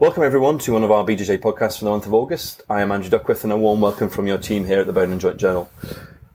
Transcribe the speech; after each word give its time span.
Welcome 0.00 0.22
everyone 0.22 0.58
to 0.58 0.74
one 0.74 0.84
of 0.84 0.92
our 0.92 1.04
BJJ 1.04 1.38
podcasts 1.38 1.80
for 1.80 1.84
the 1.84 1.90
month 1.90 2.06
of 2.06 2.14
August. 2.14 2.62
I 2.70 2.82
am 2.82 2.92
Andrew 2.92 3.10
Duckworth 3.10 3.42
and 3.42 3.52
a 3.52 3.56
warm 3.56 3.80
welcome 3.80 4.08
from 4.08 4.28
your 4.28 4.38
team 4.38 4.64
here 4.64 4.78
at 4.78 4.86
the 4.86 4.92
Bone 4.92 5.10
and 5.10 5.20
Joint 5.20 5.38
Journal. 5.38 5.68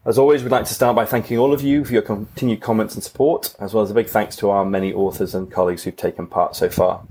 As 0.03 0.17
always, 0.17 0.43
we'd 0.43 0.51
like 0.51 0.65
to 0.65 0.73
start 0.73 0.97
by 0.97 1.05
thanking 1.05 1.37
all 1.37 1.53
of 1.53 1.61
you 1.61 1.85
for 1.85 1.93
your 1.93 2.01
continued 2.01 2.59
comments 2.59 2.93
and 2.93 3.01
support, 3.01 3.55
as 3.61 3.73
well 3.73 3.81
as 3.81 3.89
a 3.89 3.93
big 3.93 4.09
thanks 4.09 4.35
to 4.35 4.49
our 4.49 4.65
many 4.65 4.91
authors 4.91 5.33
and 5.33 5.49
colleagues 5.49 5.83
who've 5.83 5.95
taken 5.95 6.27
part 6.27 6.57
so 6.57 6.67
far. 6.67 7.03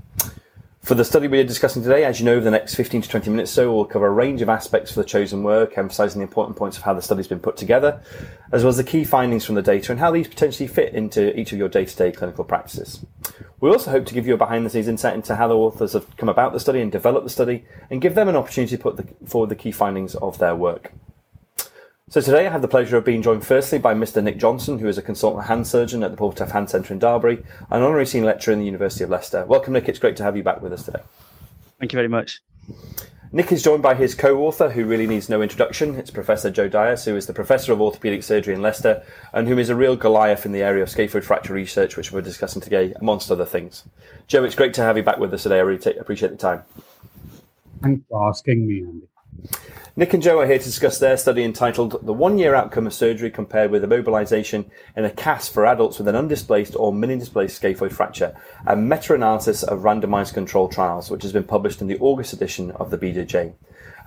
For 0.83 0.95
the 0.95 1.05
study 1.05 1.29
we 1.29 1.39
are 1.39 1.45
discussing 1.45 1.81
today, 1.81 2.03
as 2.03 2.19
you 2.19 2.25
know, 2.25 2.33
over 2.33 2.43
the 2.43 2.51
next 2.51 2.75
15 2.75 3.03
to 3.03 3.09
20 3.09 3.29
minutes 3.29 3.53
or 3.53 3.55
so 3.55 3.71
will 3.71 3.85
cover 3.85 4.05
a 4.05 4.11
range 4.11 4.41
of 4.41 4.49
aspects 4.49 4.91
for 4.91 5.01
the 5.01 5.07
chosen 5.07 5.41
work, 5.41 5.77
emphasizing 5.77 6.19
the 6.19 6.27
important 6.27 6.57
points 6.57 6.75
of 6.75 6.83
how 6.83 6.93
the 6.93 7.01
study's 7.01 7.25
been 7.25 7.39
put 7.39 7.55
together, 7.55 8.01
as 8.51 8.63
well 8.63 8.69
as 8.69 8.75
the 8.75 8.83
key 8.83 9.05
findings 9.05 9.45
from 9.45 9.55
the 9.55 9.61
data 9.61 9.93
and 9.93 10.01
how 10.01 10.11
these 10.11 10.27
potentially 10.27 10.67
fit 10.67 10.93
into 10.93 11.39
each 11.39 11.53
of 11.53 11.57
your 11.57 11.69
day-to-day 11.69 12.11
clinical 12.11 12.43
practices. 12.43 12.99
We 13.61 13.69
also 13.69 13.91
hope 13.91 14.05
to 14.07 14.13
give 14.13 14.27
you 14.27 14.33
a 14.33 14.37
behind-the-scenes 14.37 14.89
insight 14.89 15.15
into 15.15 15.37
how 15.37 15.47
the 15.47 15.55
authors 15.55 15.93
have 15.93 16.17
come 16.17 16.27
about 16.27 16.51
the 16.51 16.59
study 16.59 16.81
and 16.81 16.91
developed 16.91 17.23
the 17.23 17.29
study, 17.29 17.63
and 17.89 18.01
give 18.01 18.15
them 18.15 18.27
an 18.27 18.35
opportunity 18.35 18.75
to 18.75 18.83
put 18.83 18.97
the, 18.97 19.07
forward 19.25 19.51
the 19.51 19.55
key 19.55 19.71
findings 19.71 20.15
of 20.15 20.37
their 20.37 20.53
work. 20.53 20.91
So 22.13 22.21
today 22.21 22.45
I 22.45 22.51
have 22.51 22.61
the 22.61 22.67
pleasure 22.67 22.95
of 22.95 23.05
being 23.05 23.23
joined 23.23 23.43
firstly 23.43 23.79
by 23.79 23.95
Mr. 23.95 24.21
Nick 24.21 24.37
Johnson, 24.37 24.77
who 24.77 24.87
is 24.87 24.99
a 24.99 25.01
consultant 25.01 25.47
hand 25.47 25.65
surgeon 25.65 26.03
at 26.03 26.11
the 26.11 26.17
Paul 26.17 26.31
Hand 26.31 26.69
Centre 26.69 26.93
in 26.93 26.99
Derby, 26.99 27.39
an 27.71 27.81
honorary 27.81 28.05
senior 28.05 28.27
lecturer 28.27 28.53
in 28.53 28.59
the 28.59 28.67
University 28.67 29.03
of 29.03 29.09
Leicester. 29.09 29.43
Welcome, 29.45 29.73
Nick. 29.73 29.89
It's 29.89 29.97
great 29.97 30.15
to 30.17 30.23
have 30.23 30.37
you 30.37 30.43
back 30.43 30.61
with 30.61 30.73
us 30.73 30.85
today. 30.85 30.99
Thank 31.79 31.91
you 31.91 31.97
very 31.97 32.07
much. 32.07 32.43
Nick 33.31 33.51
is 33.51 33.63
joined 33.63 33.81
by 33.81 33.95
his 33.95 34.13
co-author, 34.13 34.69
who 34.69 34.85
really 34.85 35.07
needs 35.07 35.27
no 35.27 35.41
introduction. 35.41 35.95
It's 35.95 36.11
Professor 36.11 36.51
Joe 36.51 36.69
Dias, 36.69 37.03
who 37.03 37.15
is 37.15 37.25
the 37.25 37.33
Professor 37.33 37.73
of 37.73 37.79
Orthopaedic 37.79 38.23
Surgery 38.23 38.53
in 38.53 38.61
Leicester, 38.61 39.01
and 39.33 39.47
who 39.47 39.57
is 39.57 39.71
a 39.71 39.75
real 39.75 39.95
Goliath 39.95 40.45
in 40.45 40.51
the 40.51 40.61
area 40.61 40.83
of 40.83 40.89
scaphoid 40.89 41.23
fracture 41.23 41.53
research, 41.53 41.97
which 41.97 42.11
we're 42.11 42.21
discussing 42.21 42.61
today, 42.61 42.93
amongst 42.97 43.31
other 43.31 43.43
things. 43.43 43.85
Joe, 44.27 44.43
it's 44.43 44.53
great 44.53 44.75
to 44.75 44.81
have 44.81 44.97
you 44.97 45.03
back 45.03 45.17
with 45.17 45.33
us 45.33 45.41
today. 45.41 45.57
I 45.57 45.61
really 45.61 45.79
take, 45.79 45.97
appreciate 45.97 46.29
the 46.29 46.37
time. 46.37 46.61
Thanks 47.81 48.03
for 48.07 48.29
asking 48.29 48.67
me, 48.67 48.81
Andy. 48.81 49.07
Nick 49.95 50.11
and 50.11 50.23
Joe 50.23 50.39
are 50.39 50.47
here 50.47 50.57
to 50.57 50.63
discuss 50.63 50.97
their 50.97 51.17
study 51.17 51.43
entitled 51.43 52.03
The 52.03 52.13
One 52.13 52.39
Year 52.39 52.55
Outcome 52.55 52.87
of 52.87 52.95
Surgery 52.95 53.29
Compared 53.29 53.69
with 53.69 53.83
Immobilization 53.83 54.65
in 54.97 55.05
a 55.05 55.11
Cast 55.11 55.53
for 55.53 55.67
Adults 55.67 55.99
with 55.99 56.07
an 56.07 56.15
Undisplaced 56.15 56.75
or 56.75 56.91
Mini 56.91 57.19
Displaced 57.19 57.61
Scaphoid 57.61 57.91
Fracture, 57.91 58.35
a 58.65 58.75
meta 58.75 59.13
analysis 59.13 59.61
of 59.61 59.81
randomized 59.81 60.33
controlled 60.33 60.71
trials, 60.71 61.11
which 61.11 61.21
has 61.21 61.31
been 61.31 61.43
published 61.43 61.79
in 61.79 61.85
the 61.85 61.99
August 61.99 62.33
edition 62.33 62.71
of 62.71 62.89
the 62.89 62.97
BJJ. 62.97 63.53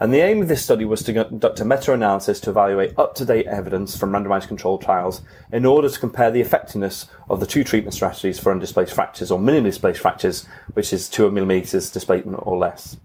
And 0.00 0.12
the 0.12 0.22
aim 0.22 0.42
of 0.42 0.48
this 0.48 0.64
study 0.64 0.84
was 0.84 1.04
to 1.04 1.12
conduct 1.12 1.60
a 1.60 1.64
meta 1.64 1.92
analysis 1.92 2.40
to 2.40 2.50
evaluate 2.50 2.98
up 2.98 3.14
to 3.14 3.24
date 3.24 3.46
evidence 3.46 3.96
from 3.96 4.10
randomized 4.10 4.48
controlled 4.48 4.82
trials 4.82 5.20
in 5.52 5.64
order 5.64 5.88
to 5.88 6.00
compare 6.00 6.32
the 6.32 6.40
effectiveness 6.40 7.06
of 7.30 7.38
the 7.38 7.46
two 7.46 7.62
treatment 7.62 7.94
strategies 7.94 8.40
for 8.40 8.50
undisplaced 8.50 8.92
fractures 8.92 9.30
or 9.30 9.38
minimally 9.38 9.66
displaced 9.66 10.00
fractures, 10.00 10.46
which 10.74 10.92
is 10.92 11.08
two 11.08 11.30
millimeters 11.30 11.92
displacement 11.92 12.40
or 12.42 12.58
less. 12.58 12.96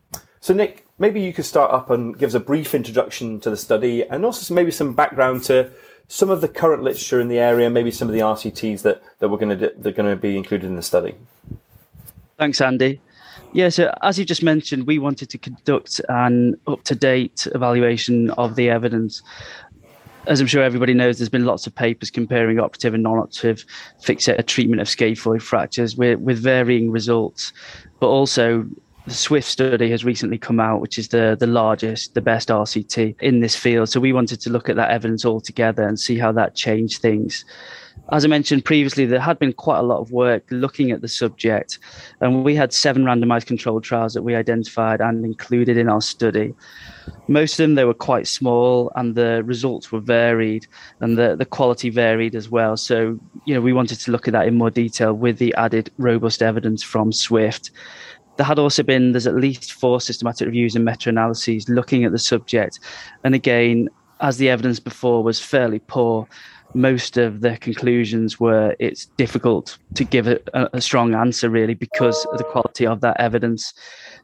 So, 0.41 0.55
Nick, 0.55 0.87
maybe 0.97 1.21
you 1.21 1.33
could 1.33 1.45
start 1.45 1.71
up 1.71 1.91
and 1.91 2.17
give 2.17 2.29
us 2.29 2.33
a 2.33 2.39
brief 2.39 2.73
introduction 2.73 3.39
to 3.41 3.51
the 3.51 3.57
study 3.57 4.03
and 4.03 4.25
also 4.25 4.53
maybe 4.53 4.71
some 4.71 4.93
background 4.93 5.43
to 5.43 5.69
some 6.07 6.31
of 6.31 6.41
the 6.41 6.47
current 6.47 6.81
literature 6.81 7.21
in 7.21 7.27
the 7.27 7.37
area, 7.37 7.69
maybe 7.69 7.91
some 7.91 8.07
of 8.07 8.13
the 8.13 8.21
RCTs 8.21 8.81
that, 8.81 9.03
that 9.19 9.29
we're 9.29 9.37
going 9.37 9.57
to 9.57 9.71
they're 9.77 9.93
going 9.93 10.09
to 10.09 10.19
be 10.19 10.35
included 10.35 10.65
in 10.65 10.75
the 10.75 10.81
study. 10.81 11.13
Thanks, 12.39 12.59
Andy. 12.59 12.99
Yeah, 13.53 13.69
so 13.69 13.93
as 14.01 14.17
you 14.17 14.25
just 14.25 14.41
mentioned, 14.41 14.87
we 14.87 14.97
wanted 14.97 15.29
to 15.29 15.37
conduct 15.37 16.01
an 16.09 16.59
up 16.65 16.83
to 16.85 16.95
date 16.95 17.47
evaluation 17.53 18.31
of 18.31 18.55
the 18.55 18.69
evidence. 18.71 19.21
As 20.25 20.41
I'm 20.41 20.47
sure 20.47 20.63
everybody 20.63 20.95
knows, 20.95 21.19
there's 21.19 21.29
been 21.29 21.45
lots 21.45 21.67
of 21.67 21.75
papers 21.75 22.09
comparing 22.09 22.59
operative 22.59 22.95
and 22.95 23.03
non 23.03 23.19
operative 23.19 23.63
fixator 24.03 24.45
treatment 24.45 24.81
of 24.81 24.87
scaphoid 24.87 25.43
fractures 25.43 25.95
with, 25.95 26.19
with 26.19 26.39
varying 26.39 26.89
results, 26.89 27.53
but 27.99 28.07
also 28.07 28.65
the 29.05 29.13
Swift 29.13 29.47
study 29.47 29.89
has 29.89 30.05
recently 30.05 30.37
come 30.37 30.59
out, 30.59 30.79
which 30.79 30.97
is 30.97 31.07
the, 31.07 31.35
the 31.39 31.47
largest, 31.47 32.13
the 32.13 32.21
best 32.21 32.49
RCT 32.49 33.15
in 33.21 33.39
this 33.39 33.55
field. 33.55 33.89
So 33.89 33.99
we 33.99 34.13
wanted 34.13 34.39
to 34.41 34.49
look 34.49 34.69
at 34.69 34.75
that 34.75 34.91
evidence 34.91 35.25
all 35.25 35.41
together 35.41 35.87
and 35.87 35.99
see 35.99 36.17
how 36.17 36.31
that 36.33 36.55
changed 36.55 37.01
things. 37.01 37.43
As 38.11 38.25
I 38.25 38.27
mentioned 38.27 38.65
previously, 38.65 39.05
there 39.05 39.19
had 39.19 39.39
been 39.39 39.53
quite 39.53 39.79
a 39.79 39.83
lot 39.83 39.99
of 39.99 40.11
work 40.11 40.43
looking 40.49 40.91
at 40.91 41.01
the 41.01 41.07
subject, 41.07 41.79
and 42.19 42.43
we 42.43 42.55
had 42.55 42.73
seven 42.73 43.03
randomized 43.03 43.45
controlled 43.45 43.83
trials 43.83 44.13
that 44.13 44.23
we 44.23 44.35
identified 44.35 45.01
and 45.01 45.25
included 45.25 45.77
in 45.77 45.89
our 45.89 46.01
study. 46.01 46.53
Most 47.27 47.53
of 47.53 47.57
them 47.63 47.75
they 47.75 47.85
were 47.85 47.93
quite 47.93 48.27
small, 48.27 48.91
and 48.95 49.15
the 49.15 49.43
results 49.45 49.91
were 49.91 49.99
varied, 49.99 50.67
and 50.99 51.17
the, 51.17 51.35
the 51.35 51.45
quality 51.45 51.89
varied 51.89 52.35
as 52.35 52.49
well. 52.49 52.75
So, 52.75 53.19
you 53.45 53.53
know, 53.53 53.61
we 53.61 53.73
wanted 53.73 53.99
to 54.01 54.11
look 54.11 54.27
at 54.27 54.33
that 54.33 54.47
in 54.47 54.55
more 54.55 54.71
detail 54.71 55.13
with 55.13 55.37
the 55.37 55.53
added 55.55 55.91
robust 55.97 56.41
evidence 56.41 56.83
from 56.83 57.11
Swift 57.11 57.71
there 58.41 58.47
had 58.47 58.57
also 58.57 58.81
been 58.81 59.11
there's 59.11 59.27
at 59.27 59.35
least 59.35 59.73
four 59.73 60.01
systematic 60.01 60.47
reviews 60.47 60.75
and 60.75 60.83
meta-analyses 60.83 61.69
looking 61.69 62.05
at 62.05 62.11
the 62.11 62.17
subject. 62.17 62.79
And 63.23 63.35
again 63.35 63.87
as 64.19 64.37
the 64.37 64.49
evidence 64.49 64.79
before 64.79 65.21
was 65.21 65.39
fairly 65.39 65.77
poor 65.77 66.27
most 66.73 67.17
of 67.17 67.41
the 67.41 67.55
conclusions 67.57 68.39
were 68.39 68.75
it's 68.79 69.05
difficult 69.17 69.77
to 69.93 70.03
give 70.03 70.25
a, 70.25 70.39
a, 70.55 70.81
strong 70.81 71.13
answer 71.13 71.51
really 71.51 71.75
because 71.75 72.25
of 72.31 72.39
the 72.39 72.43
quality 72.43 72.87
of 72.87 73.01
that 73.01 73.19
evidence. 73.19 73.75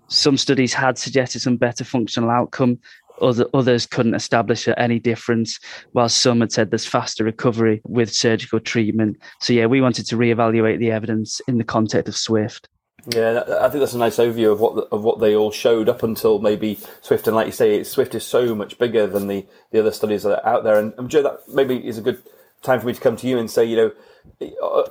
Some 0.07 0.35
studies 0.35 0.73
had 0.73 0.97
suggested 0.97 1.41
some 1.41 1.57
better 1.57 1.83
functional 1.83 2.31
outcome. 2.31 2.79
Other, 3.21 3.45
others 3.53 3.85
couldn't 3.85 4.15
establish 4.15 4.67
any 4.77 4.97
difference 4.97 5.59
while 5.91 6.09
some 6.09 6.39
had 6.39 6.51
said 6.51 6.71
there's 6.71 6.87
faster 6.87 7.23
recovery 7.23 7.81
with 7.85 8.11
surgical 8.11 8.59
treatment. 8.59 9.17
So 9.41 9.53
yeah 9.53 9.67
we 9.67 9.79
wanted 9.79 10.07
to 10.07 10.17
reevaluate 10.17 10.79
the 10.79 10.89
evidence 10.89 11.39
in 11.47 11.59
the 11.59 11.63
context 11.63 12.09
of 12.09 12.17
swift 12.17 12.67
yeah, 13.09 13.43
I 13.61 13.69
think 13.69 13.79
that's 13.79 13.93
a 13.93 13.97
nice 13.97 14.17
overview 14.17 14.51
of 14.51 14.59
what 14.59 14.87
of 14.91 15.01
what 15.01 15.19
they 15.19 15.33
all 15.33 15.51
showed 15.51 15.87
up 15.87 16.03
until 16.03 16.39
maybe 16.39 16.77
Swift. 17.01 17.27
And 17.27 17.35
like 17.35 17.45
you 17.45 17.53
say, 17.53 17.83
Swift 17.83 18.13
is 18.15 18.25
so 18.25 18.53
much 18.53 18.77
bigger 18.77 19.07
than 19.07 19.27
the, 19.27 19.45
the 19.71 19.79
other 19.79 19.91
studies 19.91 20.23
that 20.23 20.43
are 20.43 20.55
out 20.55 20.63
there. 20.65 20.77
And, 20.77 20.93
and 20.97 21.09
Joe, 21.09 21.23
that 21.23 21.39
maybe 21.47 21.87
is 21.87 21.97
a 21.97 22.01
good 22.01 22.21
time 22.63 22.81
for 22.81 22.87
me 22.87 22.93
to 22.93 22.99
come 22.99 23.15
to 23.15 23.27
you 23.27 23.37
and 23.37 23.49
say, 23.49 23.63
you 23.63 23.77
know, 23.77 23.91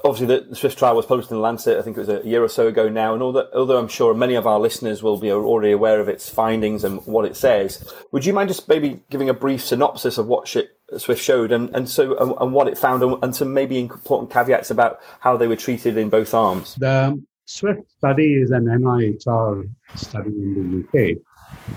obviously 0.03 0.27
the 0.27 0.57
Swift 0.57 0.79
trial 0.79 0.97
was 0.97 1.05
published 1.05 1.31
in 1.31 1.37
the 1.37 1.43
Lancet. 1.43 1.79
I 1.79 1.83
think 1.83 1.99
it 1.99 2.07
was 2.07 2.09
a 2.09 2.27
year 2.27 2.43
or 2.43 2.49
so 2.49 2.69
ago 2.69 2.89
now. 2.89 3.13
And 3.13 3.23
although, 3.23 3.49
although 3.55 3.79
I'm 3.79 3.89
sure 3.89 4.15
many 4.15 4.35
of 4.35 4.47
our 4.47 4.59
listeners 4.59 5.03
will 5.03 5.19
be 5.19 5.31
already 5.31 5.73
aware 5.73 6.01
of 6.01 6.09
its 6.09 6.31
findings 6.31 6.85
and 6.85 7.05
what 7.07 7.27
it 7.27 7.37
says, 7.37 7.93
would 8.13 8.25
you 8.25 8.33
mind 8.33 8.49
just 8.49 8.67
maybe 8.67 9.03
giving 9.11 9.29
a 9.29 9.35
brief 9.35 9.63
synopsis 9.63 10.17
of 10.17 10.27
what 10.27 10.49
Swift 10.49 11.23
showed 11.23 11.53
and, 11.53 11.69
and 11.77 11.87
so 11.89 12.17
and, 12.17 12.33
and 12.41 12.55
what 12.55 12.69
it 12.69 12.79
found 12.79 13.03
and, 13.03 13.23
and 13.23 13.37
some 13.37 13.53
maybe 13.53 13.79
important 13.79 14.31
caveats 14.31 14.71
about 14.71 15.01
how 15.21 15.37
they 15.37 15.49
were 15.49 15.57
treated 15.57 15.99
in 15.99 16.09
both 16.09 16.33
arms? 16.33 16.77
The 16.77 17.23
Swift 17.49 17.89
study 17.89 18.35
is 18.35 18.51
an 18.51 18.65
NIHR 18.65 19.71
study 19.95 20.31
in 20.31 20.85
the 20.93 21.13
UK, 21.13 21.17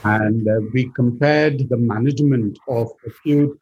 and 0.03 0.47
uh, 0.47 0.61
we 0.73 0.89
compared 0.95 1.69
the 1.69 1.77
management 1.77 2.57
of 2.67 2.89
acute 3.05 3.55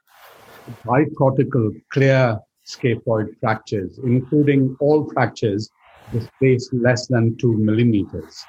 bicortical 0.86 1.70
clear 1.92 2.40
scaphoid 2.66 3.38
fractures, 3.42 4.00
including 4.06 4.78
all 4.80 5.12
fractures 5.12 5.70
displaced 6.14 6.74
less 6.74 7.08
than 7.08 7.36
two 7.38 7.58
millimeters. 7.58 8.42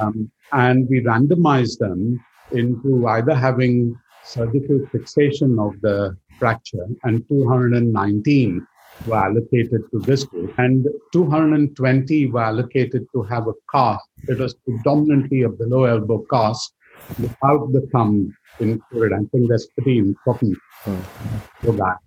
Um, 0.00 0.30
and 0.52 0.88
we 0.88 1.02
randomized 1.02 1.76
them 1.78 2.18
into 2.52 3.06
either 3.06 3.34
having 3.34 3.94
surgical 4.24 4.80
fixation 4.90 5.58
of 5.58 5.78
the 5.82 6.16
fracture 6.38 6.86
and 7.04 7.22
219 7.28 8.66
were 9.06 9.16
allocated 9.16 9.82
to 9.90 9.98
this 10.00 10.24
group, 10.24 10.54
and 10.58 10.86
220 11.12 12.26
were 12.26 12.40
allocated 12.40 13.06
to 13.12 13.22
have 13.22 13.46
a 13.48 13.54
cast. 13.70 14.04
It 14.28 14.38
was 14.38 14.54
predominantly 14.54 15.42
a 15.42 15.48
below 15.48 15.84
elbow 15.84 16.24
cast 16.30 16.72
without 17.18 17.72
the 17.72 17.88
thumb 17.92 18.34
included. 18.60 19.12
I 19.12 19.24
think 19.30 19.48
that's 19.48 19.66
pretty 19.66 19.98
important 19.98 20.56
for 20.84 21.72
that. 21.72 21.98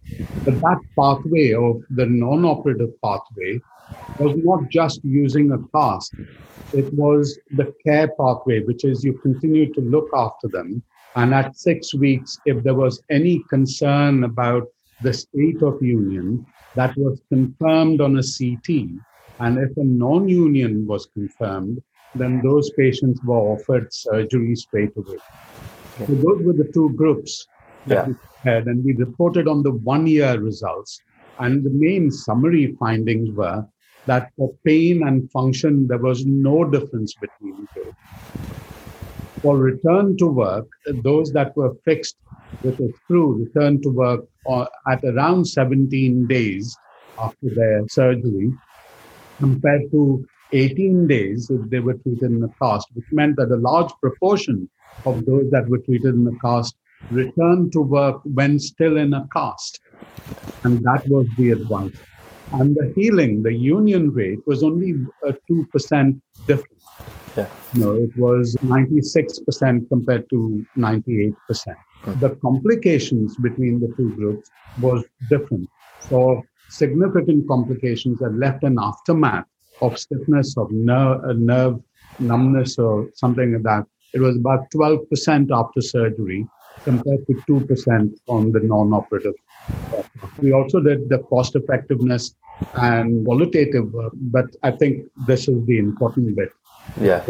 But 0.45 0.59
that 0.61 0.79
pathway 0.97 1.53
of 1.53 1.81
the 1.89 2.05
non 2.05 2.45
operative 2.45 3.00
pathway 3.01 3.59
was 4.19 4.35
not 4.44 4.69
just 4.69 5.03
using 5.03 5.51
a 5.51 5.59
cast, 5.75 6.13
it 6.73 6.94
was 6.94 7.39
the 7.51 7.73
care 7.85 8.09
pathway, 8.19 8.61
which 8.61 8.85
is 8.85 9.03
you 9.03 9.13
continue 9.13 9.74
to 9.74 9.81
look 9.81 10.09
after 10.13 10.47
them. 10.47 10.83
And 11.15 11.33
at 11.33 11.57
six 11.57 11.94
weeks, 11.94 12.38
if 12.45 12.63
there 12.63 12.75
was 12.75 13.01
any 13.09 13.44
concern 13.50 14.24
about 14.24 14.68
the 15.01 15.13
state 15.13 15.62
of 15.63 15.81
union, 15.81 16.45
that 16.80 16.98
was 16.98 17.22
confirmed 17.28 18.00
on 18.00 18.18
a 18.18 18.24
CT. 18.24 18.68
And 19.40 19.58
if 19.60 19.76
a 19.76 19.84
non 19.84 20.30
union 20.30 20.88
was 20.88 21.08
confirmed, 21.14 21.81
then 22.16 22.42
those 22.42 22.70
patients 22.72 23.20
were 23.26 23.44
offered 23.54 23.94
surgery 23.94 24.56
straight 24.56 24.96
away. 24.96 25.18
So 25.98 26.06
those 26.06 26.42
were 26.46 26.54
the 26.54 26.72
two 26.74 26.92
groups 26.92 27.46
that 27.88 28.08
yeah. 28.08 28.14
we 28.14 28.16
had, 28.50 28.68
and 28.68 28.84
we 28.86 28.94
reported 28.94 29.46
on 29.48 29.62
the 29.62 29.72
one 29.72 30.08
year 30.08 30.40
results. 30.40 31.02
And 31.40 31.66
the 31.66 31.70
main 31.70 32.12
summary 32.12 32.76
findings 32.80 33.30
were 33.31 33.66
that 34.06 34.31
for 34.38 34.54
pain 34.66 35.06
and 35.06 35.30
function, 35.31 35.86
there 35.86 35.98
was 36.10 36.26
no 36.26 36.64
difference 36.64 37.14
between 37.14 37.68
the 37.76 37.81
two. 37.81 37.94
For 39.41 39.57
return 39.57 40.18
to 40.18 40.27
work, 40.27 40.68
those 41.03 41.31
that 41.33 41.56
were 41.56 41.74
fixed 41.86 42.18
with 42.63 42.80
a 42.80 42.91
screw 43.03 43.45
returned 43.45 43.83
to 43.83 43.89
work 43.89 44.25
at 44.88 45.03
around 45.03 45.45
17 45.45 46.27
days 46.27 46.75
after 47.18 47.50
their 47.56 47.88
surgery, 47.88 48.51
compared 49.39 49.89
to 49.91 50.25
18 50.51 51.07
days 51.07 51.50
if 51.50 51.69
they 51.69 51.80
were 51.80 51.94
treated 51.94 52.24
in 52.24 52.44
a 52.44 52.50
cast, 52.62 52.88
which 52.94 53.06
meant 53.12 53.38
that 53.38 53.51
a 53.51 53.56
large 53.56 53.91
proportion 54.01 54.69
of 55.06 55.25
those 55.25 55.50
that 55.51 55.69
were 55.69 55.77
treated 55.80 56.15
in 56.15 56.27
a 56.27 56.38
cast 56.45 56.75
returned 57.12 57.71
to 57.71 57.81
work 57.81 58.21
when 58.24 58.59
still 58.59 58.97
in 58.97 59.13
a 59.13 59.27
cast. 59.31 59.80
And 60.63 60.83
that 60.83 61.03
was 61.07 61.27
the 61.38 61.51
advice. 61.51 61.97
And 62.54 62.75
the 62.75 62.92
healing, 62.96 63.44
the 63.44 63.54
union 63.54 64.12
rate 64.12 64.40
was 64.48 64.63
only 64.63 64.96
a 65.24 65.34
2% 65.51 66.22
difference. 66.48 66.84
Yeah. 67.38 67.48
No, 67.75 67.94
it 67.94 68.16
was 68.18 68.56
96% 68.63 69.88
compared 69.88 70.30
to 70.31 70.66
98%. 70.78 71.36
Hmm. 72.01 72.19
The 72.19 72.36
complications 72.42 73.36
between 73.38 73.80
the 73.80 73.94
two 73.96 74.16
groups 74.16 74.50
was 74.81 75.04
different. 75.30 75.69
So 76.00 76.42
significant 76.69 77.48
complications 77.48 78.19
that 78.19 78.34
left 78.34 78.63
an 78.63 78.78
aftermath 78.80 79.45
of 79.81 79.98
stiffness, 79.98 80.57
of 80.57 80.72
nerve, 80.72 81.24
uh, 81.24 81.34
nerve 81.34 81.80
numbness, 82.19 82.78
or 82.78 83.10
something 83.13 83.54
like 83.54 83.63
that. 83.63 83.86
It 84.13 84.22
was 84.22 84.38
about 84.38 84.69
12% 84.72 85.52
after 85.52 85.81
surgery 85.81 86.48
compared 86.84 87.25
to 87.28 87.34
2% 87.48 88.18
on 88.28 88.52
the 88.52 88.60
non 88.62 88.94
operative. 88.94 89.36
We 90.39 90.51
also 90.51 90.80
did 90.80 91.10
the 91.10 91.19
cost 91.19 91.56
effectiveness 91.56 92.36
and 92.75 93.25
qualitative, 93.25 93.94
work, 93.94 94.13
but 94.16 94.45
I 94.63 94.71
think 94.71 95.10
this 95.27 95.48
is 95.48 95.66
the 95.66 95.77
important 95.77 96.36
bit. 96.36 96.51
Yeah. 97.00 97.24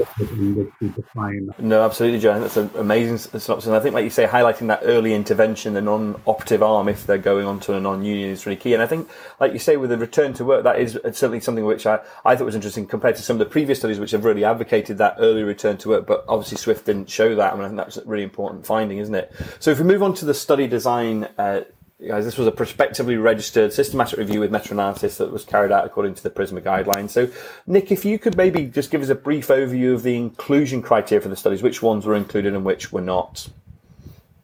No, 1.59 1.83
absolutely, 1.83 2.19
Joe. 2.19 2.39
That's 2.39 2.57
an 2.57 2.69
amazing 2.75 3.18
synopsis. 3.18 3.68
And 3.68 3.75
I 3.75 3.80
think, 3.80 3.94
like 3.94 4.03
you 4.03 4.09
say, 4.09 4.25
highlighting 4.25 4.68
that 4.68 4.81
early 4.83 5.13
intervention, 5.13 5.74
the 5.74 5.81
non-operative 5.81 6.63
arm, 6.63 6.88
if 6.88 7.06
they're 7.06 7.18
going 7.18 7.45
on 7.45 7.59
to 7.62 7.75
a 7.75 7.80
non-union, 7.80 8.30
is 8.30 8.45
really 8.45 8.56
key. 8.56 8.74
And 8.74 8.81
I 8.81 8.88
think, 8.88 9.09
like 9.39 9.53
you 9.53 9.59
say, 9.59 9.77
with 9.77 9.89
the 9.89 9.97
return 9.97 10.33
to 10.36 10.45
work, 10.45 10.63
that 10.63 10.80
is 10.80 10.94
certainly 11.12 11.39
something 11.41 11.65
which 11.65 11.86
I, 11.86 12.00
I 12.24 12.36
thought 12.36 12.45
was 12.45 12.56
interesting 12.56 12.88
compared 12.88 13.18
to 13.18 13.21
some 13.21 13.36
of 13.36 13.39
the 13.39 13.45
previous 13.45 13.80
studies 13.80 14.00
which 14.00 14.12
have 14.12 14.24
really 14.24 14.45
advocated 14.45 14.97
that 15.00 15.15
early 15.19 15.44
return 15.44 15.77
to 15.80 15.89
work. 15.89 16.07
But 16.07 16.24
obviously, 16.27 16.57
Swift 16.57 16.86
didn't 16.86 17.09
show 17.09 17.36
that. 17.36 17.53
I 17.53 17.56
mean, 17.56 17.65
I 17.65 17.68
think 17.68 17.77
that's 17.77 17.97
a 17.97 18.06
really 18.06 18.24
important 18.24 18.65
finding, 18.65 19.00
isn't 19.00 19.15
it? 19.15 19.31
So 19.59 19.71
if 19.71 19.80
we 19.80 19.83
move 19.83 20.03
on 20.03 20.13
to 20.15 20.25
the 20.25 20.33
study 20.33 20.68
design, 20.68 21.27
uh, 21.38 21.62
guys, 22.07 22.24
this 22.24 22.38
was 22.38 22.48
a 22.48 22.51
prospectively 22.51 23.18
registered 23.18 23.74
systematic 23.74 24.18
review 24.18 24.40
with 24.40 24.51
meta-analysis 24.51 25.18
that 25.18 25.31
was 25.31 25.44
carried 25.44 25.72
out 25.72 25.86
according 25.86 26.13
to 26.16 26.24
the 26.24 26.30
PRISMA 26.30 26.62
guidelines. 26.62 27.10
So, 27.10 27.30
Nick, 27.68 27.92
if 27.92 28.06
you 28.06 28.18
could 28.18 28.38
maybe 28.38 28.66
just 28.66 28.90
give 28.90 29.01
us 29.01 29.10
a 29.10 29.16
brief 29.16 29.48
overview 29.48 29.94
of 29.94 30.04
the 30.04 30.16
inclusion 30.16 30.81
criteria 30.81 31.22
for 31.22 31.30
the 31.30 31.36
studies, 31.36 31.62
which 31.62 31.81
ones 31.81 32.06
were 32.06 32.16
included 32.16 32.54
and 32.54 32.63
which 32.63 32.94
were 32.94 33.01
not. 33.01 33.50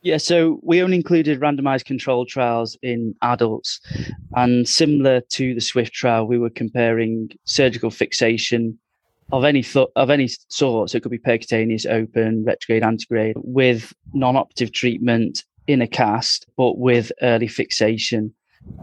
Yeah, 0.02 0.18
so 0.18 0.60
we 0.62 0.84
only 0.84 0.98
included 0.98 1.40
randomized 1.40 1.86
controlled 1.86 2.28
trials 2.28 2.78
in 2.84 3.16
adults. 3.22 3.80
And 4.36 4.68
similar 4.68 5.22
to 5.22 5.56
the 5.56 5.62
SWIFT 5.62 5.94
trial, 5.94 6.28
we 6.28 6.38
were 6.38 6.52
comparing 6.52 7.31
surgical 7.46 7.90
fixation 7.90 8.78
of 9.31 9.44
any 9.44 9.63
th- 9.63 9.88
of 9.96 10.12
any 10.12 10.28
sort. 10.50 10.92
So 10.92 10.98
it 10.98 11.02
could 11.02 11.12
be 11.12 11.18
percutaneous, 11.18 11.90
open, 11.90 12.44
retrograde, 12.44 12.84
antegrade, 12.84 13.34
with 13.38 13.94
non-operative 14.13 14.74
treatment 14.74 15.44
in 15.67 15.81
a 15.81 15.88
cast, 15.88 16.47
but 16.57 16.77
with 16.77 17.12
early 17.21 17.47
fixation. 17.47 18.33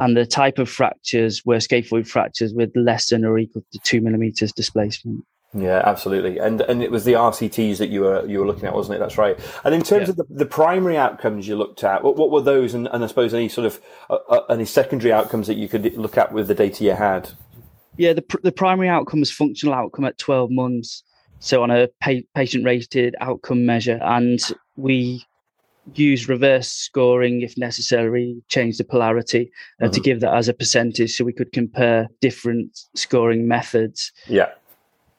And 0.00 0.16
the 0.16 0.26
type 0.26 0.58
of 0.58 0.68
fractures 0.68 1.44
were 1.44 1.56
scaphoid 1.56 2.06
fractures 2.06 2.54
with 2.54 2.70
less 2.76 3.10
than 3.10 3.24
or 3.24 3.38
equal 3.38 3.64
to 3.72 3.78
two 3.80 4.00
millimeters 4.00 4.52
displacement. 4.52 5.24
Yeah, 5.54 5.82
absolutely, 5.84 6.38
and 6.38 6.62
and 6.62 6.82
it 6.82 6.90
was 6.90 7.04
the 7.04 7.12
RCTs 7.12 7.76
that 7.76 7.90
you 7.90 8.00
were 8.00 8.26
you 8.26 8.38
were 8.38 8.46
looking 8.46 8.64
at, 8.64 8.72
wasn't 8.72 8.96
it? 8.96 9.00
That's 9.00 9.18
right. 9.18 9.38
And 9.64 9.74
in 9.74 9.82
terms 9.82 10.06
yeah. 10.06 10.10
of 10.10 10.16
the, 10.16 10.24
the 10.30 10.46
primary 10.46 10.96
outcomes 10.96 11.46
you 11.46 11.56
looked 11.56 11.84
at, 11.84 12.02
what, 12.02 12.16
what 12.16 12.30
were 12.30 12.40
those, 12.40 12.72
and, 12.72 12.88
and 12.90 13.04
I 13.04 13.06
suppose 13.06 13.34
any 13.34 13.50
sort 13.50 13.66
of 13.66 13.78
uh, 14.08 14.14
uh, 14.30 14.44
any 14.48 14.64
secondary 14.64 15.12
outcomes 15.12 15.48
that 15.48 15.58
you 15.58 15.68
could 15.68 15.94
look 15.98 16.16
at 16.16 16.32
with 16.32 16.48
the 16.48 16.54
data 16.54 16.84
you 16.84 16.92
had? 16.92 17.32
Yeah, 17.98 18.14
the 18.14 18.22
pr- 18.22 18.40
the 18.42 18.52
primary 18.52 18.88
outcome 18.88 19.20
was 19.20 19.30
functional 19.30 19.74
outcome 19.74 20.06
at 20.06 20.16
twelve 20.16 20.50
months, 20.50 21.02
so 21.40 21.62
on 21.62 21.70
a 21.70 21.88
pa- 22.00 22.24
patient 22.34 22.64
rated 22.64 23.14
outcome 23.20 23.66
measure, 23.66 24.00
and 24.02 24.40
we 24.76 25.22
use 25.94 26.28
reverse 26.28 26.68
scoring 26.68 27.42
if 27.42 27.56
necessary, 27.58 28.36
change 28.48 28.78
the 28.78 28.84
polarity 28.84 29.50
uh, 29.80 29.84
mm-hmm. 29.84 29.92
to 29.92 30.00
give 30.00 30.20
that 30.20 30.34
as 30.34 30.48
a 30.48 30.54
percentage 30.54 31.14
so 31.14 31.24
we 31.24 31.32
could 31.32 31.52
compare 31.52 32.08
different 32.20 32.78
scoring 32.94 33.48
methods. 33.48 34.12
Yeah. 34.28 34.50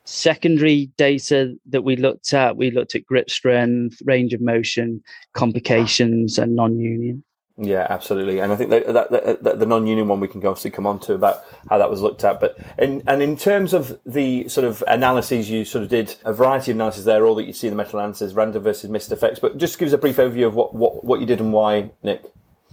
Secondary 0.05 0.87
data 0.97 1.55
that 1.67 1.83
we 1.83 1.95
looked 1.95 2.33
at, 2.33 2.57
we 2.57 2.71
looked 2.71 2.95
at 2.95 3.05
grip 3.05 3.29
strength, 3.29 4.01
range 4.05 4.33
of 4.33 4.41
motion, 4.41 5.01
complications, 5.33 6.37
and 6.37 6.55
non 6.55 6.77
union. 6.77 7.23
Yeah, 7.55 7.85
absolutely, 7.87 8.39
and 8.39 8.51
I 8.51 8.55
think 8.55 8.71
that, 8.71 8.87
that, 8.87 9.43
that, 9.43 9.59
the 9.59 9.65
non-union 9.67 10.07
one 10.07 10.19
we 10.19 10.27
can 10.27 10.43
obviously 10.43 10.71
come 10.71 10.87
on 10.87 10.99
to 11.01 11.13
about 11.13 11.43
how 11.69 11.77
that 11.77 11.87
was 11.87 12.01
looked 12.01 12.23
at. 12.23 12.39
But 12.39 12.57
in, 12.79 13.03
and 13.05 13.21
in 13.21 13.37
terms 13.37 13.73
of 13.73 13.99
the 14.07 14.49
sort 14.49 14.65
of 14.65 14.83
analyses, 14.87 15.51
you 15.51 15.63
sort 15.63 15.83
of 15.83 15.89
did 15.89 16.15
a 16.25 16.33
variety 16.33 16.71
of 16.71 16.77
analyses 16.77 17.05
there, 17.05 17.27
all 17.27 17.35
that 17.35 17.43
you 17.43 17.53
see 17.53 17.67
in 17.67 17.77
the 17.77 17.83
meta-analysis, 17.83 18.33
random 18.33 18.63
versus 18.63 18.89
fixed 18.89 19.11
effects. 19.11 19.39
But 19.39 19.57
just 19.57 19.77
give 19.77 19.87
us 19.87 19.93
a 19.93 19.99
brief 19.99 20.15
overview 20.17 20.47
of 20.47 20.55
what, 20.55 20.73
what, 20.73 21.03
what 21.03 21.19
you 21.19 21.27
did 21.27 21.39
and 21.39 21.53
why, 21.53 21.91
Nick. 22.01 22.23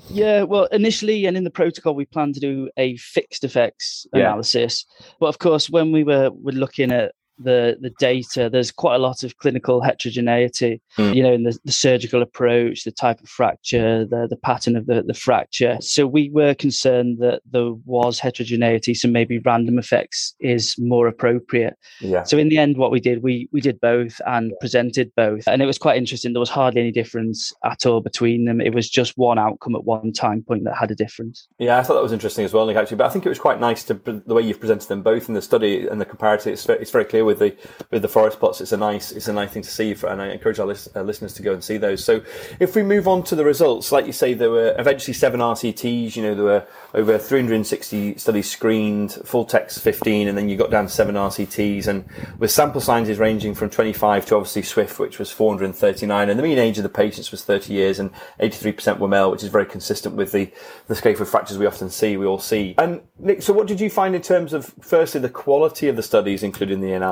Yeah, 0.09 0.45
well, 0.45 0.65
initially 0.73 1.27
and 1.27 1.37
in 1.37 1.45
the 1.45 1.51
protocol, 1.51 1.95
we 1.95 2.07
planned 2.07 2.35
to 2.35 2.41
do 2.41 2.71
a 2.79 2.97
fixed 2.97 3.45
effects 3.45 4.07
analysis. 4.15 4.87
Yeah. 4.99 5.07
But 5.21 5.27
of 5.27 5.39
course, 5.41 5.69
when 5.69 5.93
we 5.93 6.05
were, 6.05 6.31
were 6.31 6.53
looking 6.53 6.91
at 6.91 7.13
the 7.43 7.77
the 7.81 7.91
data, 7.99 8.49
there's 8.51 8.71
quite 8.71 8.97
a 8.97 8.99
lot 8.99 9.23
of 9.23 9.37
clinical 9.39 9.81
heterogeneity. 9.81 10.81
Mm. 10.99 11.15
You 11.15 11.23
know, 11.23 11.33
in 11.33 11.43
the, 11.45 11.59
the, 11.65 11.73
surgical 11.73 12.23
approach, 12.23 12.85
the 12.85 12.93
type 12.93 13.21
of 13.21 13.29
fracture, 13.29 14.05
the 14.05 14.27
the 14.29 14.37
pattern 14.37 14.77
of 14.77 14.87
the 14.87 15.03
the 15.03 15.15
fracture. 15.15 15.79
So 15.81 16.07
we 16.07 16.31
were 16.31 16.55
concerned 16.55 17.19
that 17.21 17.43
there 17.51 17.73
was 17.85 18.19
heterogeneity, 18.19 18.95
so 18.95 19.09
maybe 19.09 19.39
random 19.39 19.79
effects 19.79 20.35
is 20.41 20.77
more 20.79 21.07
appropriate. 21.07 21.77
Yeah. 22.01 22.25
So 22.25 22.39
in 22.39 22.49
the 22.49 22.59
end, 22.59 22.77
what 22.77 22.91
we 22.91 23.01
did, 23.01 23.23
we 23.23 23.49
we 23.53 23.61
did 23.61 23.81
both 23.81 24.21
and 24.27 24.53
presented 24.61 25.13
both, 25.17 25.47
and 25.47 25.63
it 25.63 25.67
was 25.67 25.79
quite 25.79 25.97
interesting. 25.97 26.33
There 26.33 26.41
was 26.41 26.51
hardly 26.51 26.81
any 26.81 26.93
difference 26.93 27.53
at 27.65 27.87
all 27.87 28.01
between 28.01 28.45
them. 28.45 28.61
It 28.61 28.75
was 28.75 28.89
just 28.89 29.17
one 29.17 29.39
outcome 29.39 29.75
at 29.75 29.85
one 29.85 30.13
time 30.13 30.43
point 30.43 30.65
that 30.65 30.77
had 30.77 30.91
a 30.91 30.95
difference. 30.95 31.49
Yeah, 31.59 31.79
I 31.79 31.83
thought 31.83 31.95
that 31.95 32.03
was 32.03 32.13
interesting 32.13 32.45
as 32.45 32.53
well, 32.53 32.67
Nick. 32.67 32.77
Actually, 32.77 32.99
but 32.99 33.07
I 33.07 33.11
think 33.11 33.27
it 33.27 33.31
was 33.31 33.39
quite 33.39 33.61
nice 33.61 33.85
to 33.85 33.95
the 33.95 34.35
way 34.35 34.43
you've 34.43 34.61
presented 34.61 34.89
them 34.89 35.03
both 35.03 35.29
in 35.29 35.35
the 35.35 35.43
study 35.43 35.87
and 35.87 36.01
the 36.01 36.05
comparative. 36.05 36.53
It's, 36.53 36.69
it's 36.69 36.91
very 36.91 37.05
clear 37.05 37.25
with 37.31 37.39
the 37.39 37.57
with 37.91 38.03
the 38.03 38.09
forest 38.09 38.39
plots. 38.41 38.61
It's 38.61 38.73
a 38.73 38.77
nice 38.77 39.13
it's 39.13 39.29
a 39.29 39.33
nice 39.33 39.51
thing 39.51 39.63
to 39.63 39.71
see, 39.71 39.95
for, 39.95 40.09
and 40.09 40.21
I 40.21 40.29
encourage 40.29 40.59
our, 40.59 40.69
our, 40.69 40.77
uh, 40.97 41.03
listeners 41.03 41.33
to 41.35 41.43
go 41.43 41.53
and 41.53 41.63
see 41.63 41.77
those. 41.77 42.05
So, 42.05 42.23
if 42.59 42.75
we 42.75 42.83
move 42.83 43.07
on 43.07 43.23
to 43.25 43.37
the 43.37 43.45
results, 43.45 43.93
like 43.93 44.07
you 44.07 44.13
say, 44.13 44.35
there 44.35 44.51
were 44.51 44.75
eventually 44.79 45.15
seven 45.15 45.41
RCTs. 45.41 46.17
You 46.17 46.23
know, 46.23 46.35
there 46.35 46.45
were 46.45 46.67
over 46.95 47.19
360 47.19 48.19
studies 48.19 48.51
screened, 48.51 49.13
full 49.25 49.45
text 49.45 49.81
15, 49.81 50.29
and 50.29 50.37
then 50.37 50.49
you 50.49 50.57
got 50.57 50.71
down 50.71 50.87
to 50.87 50.91
seven 50.91 51.15
RCTs, 51.15 51.87
and 51.87 52.05
with 52.39 52.51
sample 52.51 52.81
sizes 52.81 53.19
ranging 53.19 53.55
from 53.55 53.71
25 53.71 54.27
to 54.27 54.37
obviously 54.37 54.63
Swift, 54.63 54.99
which 54.99 55.19
was 55.19 55.31
439, 55.31 56.29
and 56.29 56.39
the 56.39 56.43
mean 56.43 56.59
age 56.59 56.79
of 56.79 56.83
the 56.83 56.89
patients 56.89 57.31
was 57.31 57.45
30 57.45 57.73
years, 57.73 57.99
and 58.01 58.11
83% 58.41 58.99
were 58.99 59.09
male, 59.09 59.31
which 59.31 59.45
is 59.45 59.51
very 59.51 59.67
consistent 59.67 60.17
with 60.17 60.33
the 60.33 60.51
the 60.89 60.95
scaphoid 60.95 61.29
fractures 61.29 61.59
we 61.59 61.67
often 61.67 61.91
see. 61.91 62.17
We 62.17 62.27
all 62.27 62.41
see. 62.41 62.75
And 62.79 63.01
Nick, 63.19 63.43
so 63.43 63.53
what 63.53 63.69
did 63.69 63.81
you 63.81 63.89
find 63.89 64.15
in 64.15 64.23
terms 64.23 64.53
of 64.53 64.75
firstly 64.81 65.21
the 65.21 65.29
quality 65.29 65.89
of 65.89 65.97
the 65.97 66.03
studies, 66.03 66.43
including 66.43 66.81
the 66.81 66.93
analysis? 66.93 67.10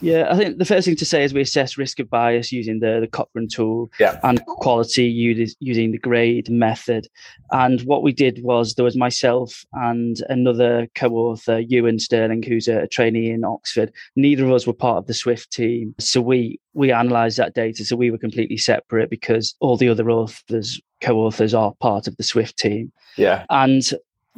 Yeah, 0.00 0.28
I 0.30 0.36
think 0.36 0.58
the 0.58 0.64
first 0.64 0.86
thing 0.86 0.96
to 0.96 1.04
say 1.04 1.24
is 1.24 1.34
we 1.34 1.40
assess 1.40 1.76
risk 1.76 1.98
of 1.98 2.08
bias 2.08 2.52
using 2.52 2.78
the, 2.78 3.00
the 3.00 3.08
Cochrane 3.08 3.48
tool 3.48 3.90
yeah. 3.98 4.20
and 4.22 4.44
quality 4.46 5.06
using 5.06 5.92
the 5.92 5.98
grade 5.98 6.48
method. 6.48 7.08
And 7.50 7.80
what 7.82 8.02
we 8.02 8.12
did 8.12 8.42
was 8.42 8.74
there 8.74 8.84
was 8.84 8.96
myself 8.96 9.64
and 9.72 10.22
another 10.28 10.86
co-author, 10.94 11.62
Euan 11.62 12.00
Stirling, 12.00 12.42
who's 12.42 12.68
a, 12.68 12.86
trainee 12.86 13.30
in 13.30 13.44
Oxford. 13.44 13.92
Neither 14.16 14.44
of 14.44 14.52
us 14.52 14.66
were 14.66 14.72
part 14.72 14.98
of 14.98 15.06
the 15.06 15.14
Swift 15.14 15.52
team. 15.52 15.94
So 15.98 16.20
we 16.20 16.60
we 16.74 16.92
analysed 16.92 17.38
that 17.38 17.54
data. 17.54 17.84
So 17.84 17.96
we 17.96 18.10
were 18.10 18.18
completely 18.18 18.56
separate 18.56 19.10
because 19.10 19.54
all 19.58 19.76
the 19.76 19.88
other 19.88 20.10
authors, 20.10 20.80
co-authors 21.00 21.54
are 21.54 21.74
part 21.80 22.06
of 22.06 22.16
the 22.16 22.22
Swift 22.22 22.56
team. 22.56 22.92
Yeah. 23.16 23.44
And 23.50 23.82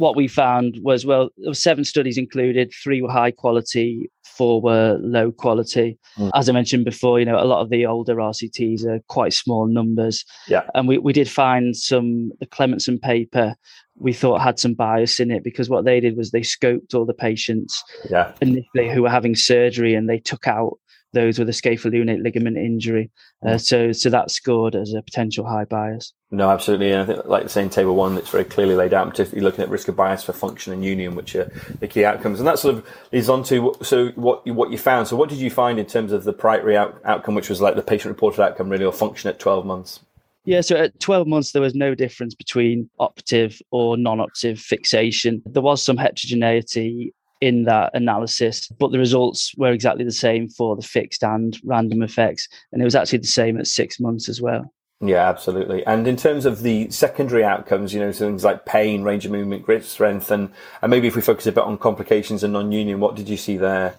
what 0.00 0.16
we 0.16 0.26
found 0.26 0.78
was 0.82 1.04
well, 1.04 1.28
there 1.36 1.50
were 1.50 1.54
seven 1.54 1.84
studies 1.84 2.16
included, 2.16 2.72
three 2.82 3.02
were 3.02 3.10
high 3.10 3.30
quality, 3.30 4.10
four 4.24 4.62
were 4.62 4.96
low 5.00 5.30
quality. 5.30 5.98
Mm. 6.16 6.30
As 6.34 6.48
I 6.48 6.52
mentioned 6.52 6.86
before, 6.86 7.20
you 7.20 7.26
know, 7.26 7.38
a 7.38 7.44
lot 7.44 7.60
of 7.60 7.68
the 7.68 7.84
older 7.84 8.16
RCTs 8.16 8.86
are 8.86 9.00
quite 9.08 9.34
small 9.34 9.66
numbers. 9.66 10.24
Yeah. 10.48 10.62
And 10.74 10.88
we, 10.88 10.96
we 10.96 11.12
did 11.12 11.28
find 11.28 11.76
some, 11.76 12.32
the 12.40 12.46
Clementsen 12.46 13.00
paper 13.00 13.54
we 13.96 14.14
thought 14.14 14.40
had 14.40 14.58
some 14.58 14.72
bias 14.72 15.20
in 15.20 15.30
it 15.30 15.44
because 15.44 15.68
what 15.68 15.84
they 15.84 16.00
did 16.00 16.16
was 16.16 16.30
they 16.30 16.40
scoped 16.40 16.94
all 16.94 17.04
the 17.04 17.12
patients 17.12 17.84
yeah. 18.08 18.32
initially 18.40 18.90
who 18.90 19.02
were 19.02 19.10
having 19.10 19.36
surgery 19.36 19.94
and 19.94 20.08
they 20.08 20.18
took 20.18 20.48
out 20.48 20.78
those 21.12 21.38
with 21.38 21.48
a 21.48 21.52
scapholunate 21.52 22.22
ligament 22.22 22.56
injury. 22.56 23.10
Uh, 23.44 23.50
mm. 23.50 23.60
so, 23.60 23.92
so 23.92 24.10
that 24.10 24.30
scored 24.30 24.74
as 24.74 24.92
a 24.92 25.02
potential 25.02 25.46
high 25.46 25.64
bias. 25.64 26.12
No, 26.30 26.50
absolutely. 26.50 26.92
And 26.92 27.02
I 27.02 27.06
think, 27.06 27.26
like 27.26 27.50
saying 27.50 27.70
table 27.70 27.96
one, 27.96 28.16
it's 28.16 28.30
very 28.30 28.44
clearly 28.44 28.76
laid 28.76 28.94
out, 28.94 29.10
particularly 29.10 29.44
looking 29.44 29.62
at 29.64 29.68
risk 29.68 29.88
of 29.88 29.96
bias 29.96 30.22
for 30.22 30.32
function 30.32 30.72
and 30.72 30.84
union, 30.84 31.16
which 31.16 31.34
are 31.34 31.50
the 31.80 31.88
key 31.88 32.04
outcomes. 32.04 32.38
And 32.38 32.46
that 32.46 32.58
sort 32.58 32.76
of 32.76 32.86
leads 33.12 33.28
on 33.28 33.42
to 33.44 33.74
so 33.82 34.08
what 34.10 34.46
what 34.46 34.70
you 34.70 34.78
found. 34.78 35.08
So, 35.08 35.16
what 35.16 35.28
did 35.28 35.38
you 35.38 35.50
find 35.50 35.78
in 35.78 35.86
terms 35.86 36.12
of 36.12 36.24
the 36.24 36.32
primary 36.32 36.76
out, 36.76 37.00
outcome, 37.04 37.34
which 37.34 37.48
was 37.48 37.60
like 37.60 37.74
the 37.74 37.82
patient 37.82 38.14
reported 38.14 38.42
outcome, 38.42 38.68
really, 38.68 38.84
or 38.84 38.92
function 38.92 39.28
at 39.28 39.38
12 39.40 39.66
months? 39.66 40.00
Yeah, 40.44 40.62
so 40.62 40.76
at 40.76 40.98
12 41.00 41.26
months, 41.26 41.52
there 41.52 41.60
was 41.60 41.74
no 41.74 41.94
difference 41.94 42.34
between 42.34 42.88
operative 42.98 43.60
or 43.70 43.96
non 43.96 44.20
operative 44.20 44.58
fixation. 44.58 45.42
There 45.44 45.62
was 45.62 45.82
some 45.82 45.96
heterogeneity 45.96 47.12
in 47.40 47.64
that 47.64 47.90
analysis, 47.94 48.68
but 48.78 48.92
the 48.92 48.98
results 48.98 49.54
were 49.56 49.72
exactly 49.72 50.04
the 50.04 50.12
same 50.12 50.48
for 50.48 50.76
the 50.76 50.82
fixed 50.82 51.22
and 51.22 51.58
random 51.64 52.02
effects. 52.02 52.48
And 52.72 52.82
it 52.82 52.84
was 52.84 52.94
actually 52.94 53.20
the 53.20 53.26
same 53.26 53.58
at 53.58 53.66
six 53.66 53.98
months 53.98 54.28
as 54.28 54.40
well. 54.40 54.72
Yeah, 55.02 55.26
absolutely. 55.28 55.84
And 55.86 56.06
in 56.06 56.16
terms 56.16 56.44
of 56.44 56.60
the 56.60 56.90
secondary 56.90 57.42
outcomes, 57.42 57.94
you 57.94 58.00
know, 58.00 58.12
things 58.12 58.44
like 58.44 58.66
pain, 58.66 59.02
range 59.02 59.24
of 59.24 59.32
movement, 59.32 59.64
grip 59.64 59.82
strength, 59.82 60.30
and, 60.30 60.50
and 60.82 60.90
maybe 60.90 61.08
if 61.08 61.16
we 61.16 61.22
focus 61.22 61.46
a 61.46 61.52
bit 61.52 61.64
on 61.64 61.78
complications 61.78 62.44
and 62.44 62.52
non 62.52 62.70
union, 62.70 63.00
what 63.00 63.16
did 63.16 63.28
you 63.28 63.38
see 63.38 63.56
there? 63.56 63.94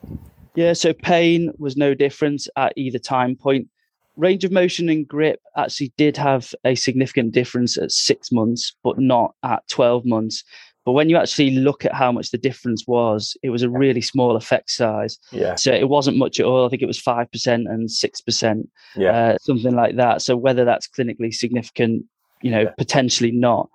Yeah, 0.54 0.74
so 0.74 0.94
pain 0.94 1.52
was 1.58 1.76
no 1.76 1.96
difference 1.96 2.48
at 2.56 2.74
either 2.76 3.00
time 3.00 3.36
point. 3.36 3.68
Range 4.16 4.44
of 4.44 4.52
motion 4.52 4.90
and 4.90 5.08
grip 5.08 5.40
actually 5.58 5.92
did 5.98 6.18
have 6.18 6.54
a 6.66 6.76
significant 6.76 7.32
difference 7.32 7.78
at 7.78 7.92
six 7.92 8.32
months, 8.32 8.76
but 8.84 9.00
not 9.00 9.34
at 9.42 9.68
12 9.70 10.06
months. 10.06 10.44
But 10.86 10.94
when 10.94 11.10
you 11.10 11.18
actually 11.18 11.52
look 11.52 11.86
at 11.86 11.94
how 11.94 12.12
much 12.12 12.32
the 12.32 12.38
difference 12.38 12.86
was, 12.88 13.38
it 13.44 13.50
was 13.52 13.62
a 13.62 13.70
really 13.70 14.02
small 14.02 14.36
effect 14.36 14.72
size. 14.72 15.20
Yeah. 15.32 15.56
So 15.56 15.72
it 15.72 15.90
wasn't 15.90 16.18
much 16.18 16.40
at 16.40 16.46
all. 16.46 16.66
I 16.66 16.70
think 16.70 16.82
it 16.82 16.88
was 16.88 17.00
5% 17.02 17.48
and 17.48 17.90
6%, 17.90 18.68
Yeah. 18.96 19.10
uh, 19.12 19.38
something 19.42 19.76
like 19.76 19.96
that. 19.98 20.22
So 20.22 20.36
whether 20.36 20.66
that's 20.66 20.88
clinically 20.88 21.34
significant, 21.34 22.06
you 22.42 22.50
know, 22.52 22.62
Yeah. 22.62 22.72
potentially 22.78 23.32
not. 23.32 23.70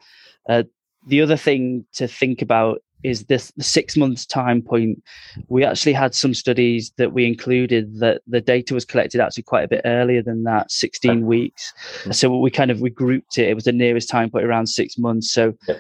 Uh, 0.48 0.64
the 1.06 1.20
other 1.22 1.36
thing 1.36 1.84
to 1.94 2.08
think 2.08 2.42
about 2.42 2.82
is 3.04 3.24
this 3.26 3.52
the 3.56 3.62
six 3.62 3.96
months 3.96 4.26
time 4.26 4.60
point. 4.60 5.00
We 5.48 5.62
actually 5.64 5.92
had 5.92 6.12
some 6.14 6.34
studies 6.34 6.92
that 6.96 7.12
we 7.12 7.24
included 7.26 8.00
that 8.00 8.22
the 8.26 8.40
data 8.40 8.74
was 8.74 8.84
collected 8.84 9.20
actually 9.20 9.44
quite 9.44 9.62
a 9.64 9.68
bit 9.68 9.82
earlier 9.84 10.22
than 10.22 10.42
that, 10.44 10.72
16 10.72 11.24
weeks. 11.26 11.72
So 12.10 12.36
we 12.36 12.50
kind 12.50 12.72
of 12.72 12.80
we 12.80 12.90
grouped 12.90 13.38
it. 13.38 13.48
It 13.48 13.54
was 13.54 13.64
the 13.64 13.72
nearest 13.72 14.08
time 14.08 14.30
point 14.30 14.44
around 14.44 14.66
six 14.66 14.98
months. 14.98 15.30
So 15.30 15.54
Yeah. 15.68 15.76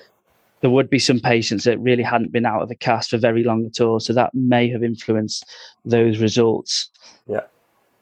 There 0.60 0.70
would 0.70 0.88
be 0.88 0.98
some 0.98 1.20
patients 1.20 1.64
that 1.64 1.78
really 1.78 2.02
hadn't 2.02 2.32
been 2.32 2.46
out 2.46 2.62
of 2.62 2.68
the 2.68 2.74
cast 2.74 3.10
for 3.10 3.18
very 3.18 3.44
long 3.44 3.66
at 3.66 3.80
all. 3.80 4.00
So 4.00 4.12
that 4.14 4.34
may 4.34 4.68
have 4.70 4.82
influenced 4.82 5.44
those 5.84 6.18
results. 6.18 6.90
Yeah. 7.28 7.42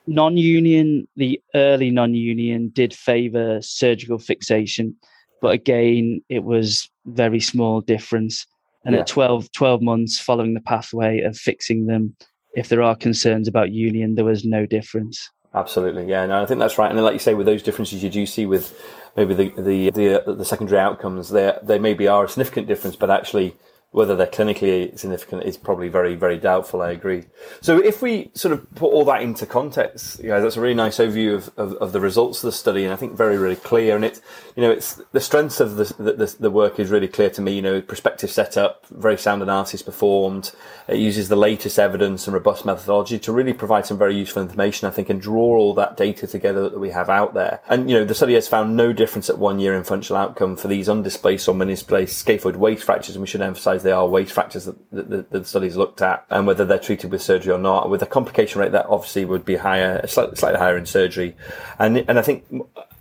Non-union, 0.06 1.08
the 1.16 1.40
early 1.54 1.90
non-union 1.90 2.68
did 2.68 2.94
favour 2.94 3.60
surgical 3.62 4.18
fixation, 4.18 4.94
but 5.40 5.48
again, 5.48 6.20
it 6.28 6.44
was 6.44 6.88
very 7.06 7.40
small 7.40 7.80
difference. 7.80 8.46
And 8.84 8.94
Yeah. 8.94 9.00
at 9.00 9.06
12, 9.06 9.50
12 9.52 9.80
months 9.80 10.20
following 10.20 10.54
the 10.54 10.60
pathway 10.60 11.20
of 11.20 11.36
fixing 11.36 11.86
them, 11.86 12.14
if 12.54 12.68
there 12.68 12.82
are 12.82 12.94
concerns 12.94 13.48
about 13.48 13.72
union, 13.72 14.14
there 14.14 14.24
was 14.26 14.44
no 14.44 14.66
difference. 14.66 15.30
Absolutely, 15.54 16.06
yeah. 16.06 16.26
No, 16.26 16.42
I 16.42 16.46
think 16.46 16.58
that's 16.58 16.78
right. 16.78 16.88
And 16.88 16.98
then, 16.98 17.04
like 17.04 17.12
you 17.12 17.20
say, 17.20 17.34
with 17.34 17.46
those 17.46 17.62
differences 17.62 18.02
you 18.02 18.10
do 18.10 18.26
see 18.26 18.44
with 18.44 18.78
maybe 19.16 19.34
the 19.34 19.50
the 19.56 19.90
the, 19.90 20.28
uh, 20.28 20.32
the 20.34 20.44
secondary 20.44 20.80
outcomes, 20.80 21.30
there 21.30 21.60
they 21.62 21.78
maybe 21.78 22.08
are 22.08 22.24
a 22.24 22.28
significant 22.28 22.66
difference, 22.66 22.96
but 22.96 23.10
actually 23.10 23.56
whether 23.94 24.16
they're 24.16 24.26
clinically 24.26 24.98
significant 24.98 25.44
is 25.44 25.56
probably 25.56 25.86
very 25.88 26.16
very 26.16 26.36
doubtful. 26.36 26.82
I 26.82 26.90
agree. 26.90 27.26
So 27.60 27.78
if 27.78 28.02
we 28.02 28.32
sort 28.34 28.52
of 28.52 28.74
put 28.74 28.92
all 28.92 29.04
that 29.04 29.22
into 29.22 29.46
context, 29.46 30.20
guys, 30.20 30.42
that's 30.42 30.56
a 30.56 30.60
really 30.60 30.74
nice 30.74 30.98
overview 30.98 31.36
of, 31.36 31.52
of, 31.56 31.74
of 31.74 31.92
the 31.92 32.00
results 32.00 32.42
of 32.42 32.48
the 32.48 32.52
study, 32.52 32.82
and 32.82 32.92
I 32.92 32.96
think 32.96 33.16
very 33.16 33.38
really 33.38 33.54
clear. 33.54 33.94
And 33.94 34.04
it's 34.04 34.20
you 34.56 34.62
know 34.62 34.70
it's 34.72 35.00
the 35.12 35.20
strengths 35.20 35.60
of 35.60 35.76
the, 35.76 35.84
the 35.84 36.36
the 36.40 36.50
work 36.50 36.80
is 36.80 36.90
really 36.90 37.06
clear 37.06 37.30
to 37.30 37.40
me. 37.40 37.54
You 37.54 37.62
know, 37.62 37.80
prospective 37.80 38.32
setup, 38.32 38.84
very 38.88 39.16
sound 39.16 39.42
analysis 39.42 39.80
performed. 39.80 40.50
It 40.88 40.98
uses 40.98 41.28
the 41.28 41.36
latest 41.36 41.78
evidence 41.78 42.26
and 42.26 42.34
robust 42.34 42.64
methodology 42.64 43.18
to 43.20 43.32
really 43.32 43.54
provide 43.54 43.86
some 43.86 43.96
very 43.96 44.16
useful 44.16 44.42
information, 44.42 44.88
I 44.88 44.90
think, 44.90 45.08
and 45.08 45.20
draw 45.20 45.56
all 45.56 45.74
that 45.74 45.96
data 45.96 46.26
together 46.26 46.68
that 46.68 46.78
we 46.78 46.90
have 46.90 47.08
out 47.08 47.32
there. 47.32 47.60
And, 47.68 47.88
you 47.88 47.96
know, 47.96 48.04
the 48.04 48.14
study 48.14 48.34
has 48.34 48.48
found 48.48 48.76
no 48.76 48.92
difference 48.92 49.30
at 49.30 49.38
one 49.38 49.60
year 49.60 49.74
in 49.74 49.84
functional 49.84 50.20
outcome 50.20 50.56
for 50.56 50.68
these 50.68 50.88
undisplaced 50.88 51.48
or 51.48 51.54
misplaced 51.54 52.26
scaphoid 52.26 52.56
waist 52.56 52.84
fractures. 52.84 53.14
And 53.14 53.22
we 53.22 53.28
should 53.28 53.40
emphasize 53.40 53.82
they 53.84 53.92
are 53.92 54.08
waist 54.08 54.32
fractures 54.32 54.64
that 54.64 54.90
the, 54.90 55.02
the, 55.02 55.22
the 55.30 55.44
studies 55.44 55.76
looked 55.76 56.02
at 56.02 56.26
and 56.30 56.46
whether 56.46 56.64
they're 56.64 56.78
treated 56.78 57.12
with 57.12 57.22
surgery 57.22 57.52
or 57.52 57.58
not. 57.58 57.88
With 57.88 58.02
a 58.02 58.06
complication 58.06 58.60
rate 58.60 58.72
that 58.72 58.86
obviously 58.86 59.24
would 59.24 59.44
be 59.44 59.56
higher, 59.56 60.04
slightly, 60.06 60.36
slightly 60.36 60.58
higher 60.58 60.76
in 60.76 60.86
surgery. 60.86 61.36
And, 61.78 61.98
and 62.08 62.18
I 62.18 62.22
think 62.22 62.44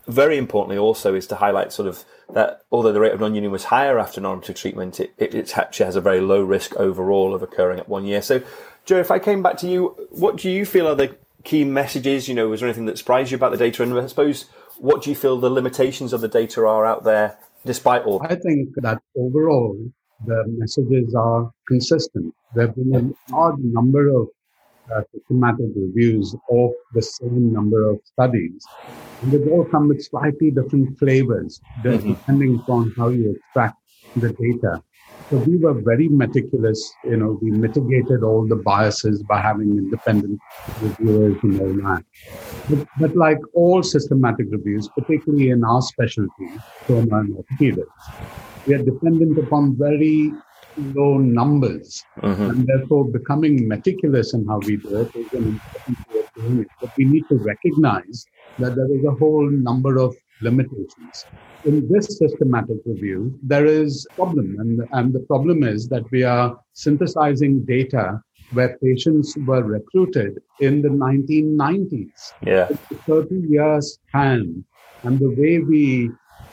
very 0.08 0.38
importantly 0.38 0.78
also 0.78 1.16
is 1.16 1.26
to 1.28 1.36
highlight 1.36 1.72
sort 1.72 1.88
of 1.88 2.04
that 2.34 2.62
although 2.72 2.92
the 2.92 3.00
rate 3.00 3.14
of 3.14 3.20
non-union 3.20 3.52
was 3.52 3.66
higher 3.66 3.98
after 3.98 4.20
normative 4.20 4.56
treatment, 4.56 5.00
it, 5.00 5.14
it 5.18 5.58
actually 5.58 5.86
has 5.86 5.96
a 5.96 6.02
very 6.02 6.20
low 6.20 6.44
risk 6.44 6.76
overall 6.76 7.34
of 7.34 7.42
occurring 7.42 7.80
at 7.80 7.90
one 7.90 8.06
year. 8.06 8.22
So, 8.22 8.42
Joe, 8.86 9.00
if 9.00 9.12
I 9.12 9.20
came 9.20 9.42
back 9.42 9.58
to 9.58 9.68
you, 9.68 9.96
what 10.12 10.36
do 10.38 10.50
you 10.50 10.66
feel 10.66 10.88
are 10.88 10.96
the 10.96 11.16
key 11.44 11.64
messages? 11.64 12.28
You 12.28 12.36
know, 12.36 12.50
was 12.50 12.60
there 12.60 12.68
anything 12.68 12.86
that 12.86 12.98
surprised 12.98 13.32
you 13.32 13.38
about 13.38 13.52
the 13.52 13.58
data? 13.58 13.84
And 13.84 13.98
I 13.98 14.08
suppose, 14.08 14.46
what 14.78 15.04
do 15.04 15.10
you 15.10 15.16
feel 15.16 15.40
the 15.40 15.50
limitations 15.50 16.12
of 16.12 16.22
the 16.22 16.28
data 16.28 16.62
are 16.62 16.86
out 16.86 17.04
there 17.04 17.38
despite 17.66 18.04
all? 18.04 18.22
I 18.24 18.36
think 18.36 18.70
that 18.78 19.02
overall 19.16 19.78
the 20.26 20.44
messages 20.48 21.14
are 21.16 21.52
consistent. 21.68 22.34
There 22.54 22.68
have 22.68 22.76
been 22.76 22.94
a 22.96 23.34
large 23.36 23.60
number 23.60 24.10
of 24.10 24.28
uh, 24.94 25.02
systematic 25.14 25.68
reviews 25.76 26.36
of 26.52 26.72
the 26.94 27.02
same 27.02 27.54
number 27.54 27.90
of 27.90 28.00
studies. 28.04 28.66
And 29.22 29.32
they 29.32 29.50
all 29.50 29.66
come 29.66 29.88
with 29.88 30.04
slightly 30.04 30.52
different 30.52 31.00
flavors 31.00 31.62
Mhm. 31.84 32.16
depending 32.16 32.56
upon 32.60 32.92
how 32.98 33.08
you 33.10 33.32
extract 33.32 33.78
the 34.18 34.30
data. 34.34 34.84
So 35.30 35.38
we 35.38 35.58
were 35.58 35.74
very 35.74 36.10
meticulous. 36.10 36.80
You 37.06 37.18
know, 37.18 37.40
we 37.42 37.50
mitigated 37.52 38.24
all 38.24 38.46
the 38.46 38.58
biases 38.58 39.24
by 39.24 39.40
having 39.42 39.78
independent 39.78 40.40
reviewers 40.82 41.38
and 41.44 41.62
all 41.62 41.74
that. 41.86 42.04
But, 42.70 42.88
but 43.00 43.16
like 43.16 43.40
all 43.54 43.82
systematic 43.84 44.48
reviews, 44.52 44.90
particularly 44.98 45.50
in 45.50 45.64
our 45.64 45.82
specialty, 45.82 46.50
trauma 46.86 47.20
and 47.22 47.36
orthopedics, 47.36 48.04
we 48.66 48.74
are 48.76 48.84
dependent 48.84 49.38
upon 49.38 49.76
very 49.78 50.32
low 50.78 51.18
numbers. 51.18 52.04
Mhm. 52.22 52.50
And 52.50 52.68
therefore, 52.68 53.06
becoming 53.06 53.68
meticulous 53.68 54.34
in 54.34 54.46
how 54.48 54.60
we 54.60 54.78
do 54.78 55.02
it 55.02 55.16
is 55.16 55.34
an 55.34 55.46
important 55.54 55.98
way 56.10 56.20
of 56.22 56.28
doing 56.36 56.60
it. 56.62 56.68
But 56.82 56.92
we 56.98 57.06
need 57.06 57.26
to 57.30 57.38
recognize 57.38 58.26
that 58.60 58.76
there 58.76 58.92
is 58.98 59.04
a 59.06 59.12
whole 59.12 59.50
number 59.50 59.98
of 59.98 60.16
limitations. 60.42 61.26
In 61.66 61.88
this 61.90 62.18
systematic 62.18 62.78
review, 62.86 63.38
there 63.42 63.66
is 63.66 64.06
a 64.12 64.16
problem. 64.16 64.56
And, 64.60 64.82
and 64.92 65.14
the 65.14 65.22
problem 65.32 65.64
is 65.64 65.88
that 65.90 66.10
we 66.12 66.24
are 66.24 66.60
synthesizing 66.74 67.66
data 67.66 68.22
where 68.52 68.78
patients 68.84 69.36
were 69.48 69.64
recruited 69.64 70.40
in 70.60 70.82
the 70.82 70.90
1990s. 70.90 72.34
Yeah. 72.46 72.68
30 73.08 73.36
years 73.50 74.00
span 74.08 74.64
and 75.04 75.20
the 75.20 75.30
way 75.30 75.60
we 75.60 76.12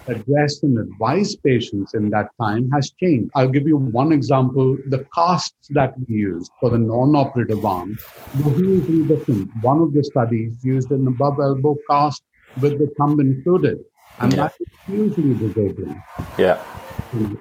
address 0.08 0.62
and 0.62 0.78
advise 0.78 1.36
patients 1.36 1.94
in 1.94 2.10
that 2.10 2.28
time 2.40 2.70
has 2.70 2.90
changed. 3.00 3.30
I'll 3.34 3.48
give 3.48 3.66
you 3.66 3.76
one 3.76 4.12
example. 4.12 4.76
The 4.88 5.06
casts 5.14 5.68
that 5.70 5.94
we 5.98 6.14
used 6.14 6.50
for 6.60 6.70
the 6.70 6.78
non-operative 6.78 7.64
arm 7.64 7.98
were 8.44 8.52
hugely 8.52 9.06
different. 9.06 9.50
One 9.62 9.80
of 9.80 9.92
the 9.92 10.02
studies 10.04 10.56
used 10.62 10.90
an 10.90 11.06
above 11.06 11.38
elbow 11.40 11.76
cast 11.88 12.22
with 12.60 12.78
the 12.78 12.92
thumb 12.98 13.20
included, 13.20 13.78
and 14.20 14.32
Yeah. 14.32 14.48
that 14.48 14.54
is 14.60 14.68
hugely 14.86 15.34
disabling. 15.34 16.02
Yeah. 16.38 16.58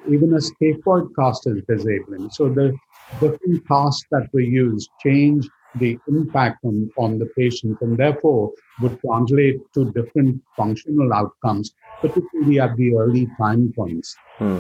Even 0.08 0.34
a 0.34 0.42
scaphoid 0.50 1.16
cast 1.16 1.48
is 1.48 1.64
disabling. 1.68 2.30
So 2.32 2.50
the 2.50 2.76
different 3.20 3.68
casts 3.68 4.06
that 4.12 4.30
were 4.34 4.40
used 4.40 4.90
change 5.04 5.48
the 5.76 6.00
impact 6.08 6.66
on, 6.66 6.90
on 6.98 7.20
the 7.20 7.28
patient 7.38 7.78
and 7.82 7.96
therefore 7.96 8.52
would 8.82 9.00
translate 9.02 9.60
to 9.74 9.92
different 9.92 10.42
functional 10.58 11.14
outcomes, 11.14 11.76
particularly 12.02 12.60
at 12.60 12.76
the 12.78 12.96
early 12.96 13.28
time 13.38 13.74
points. 13.76 14.16
Hmm. 14.38 14.60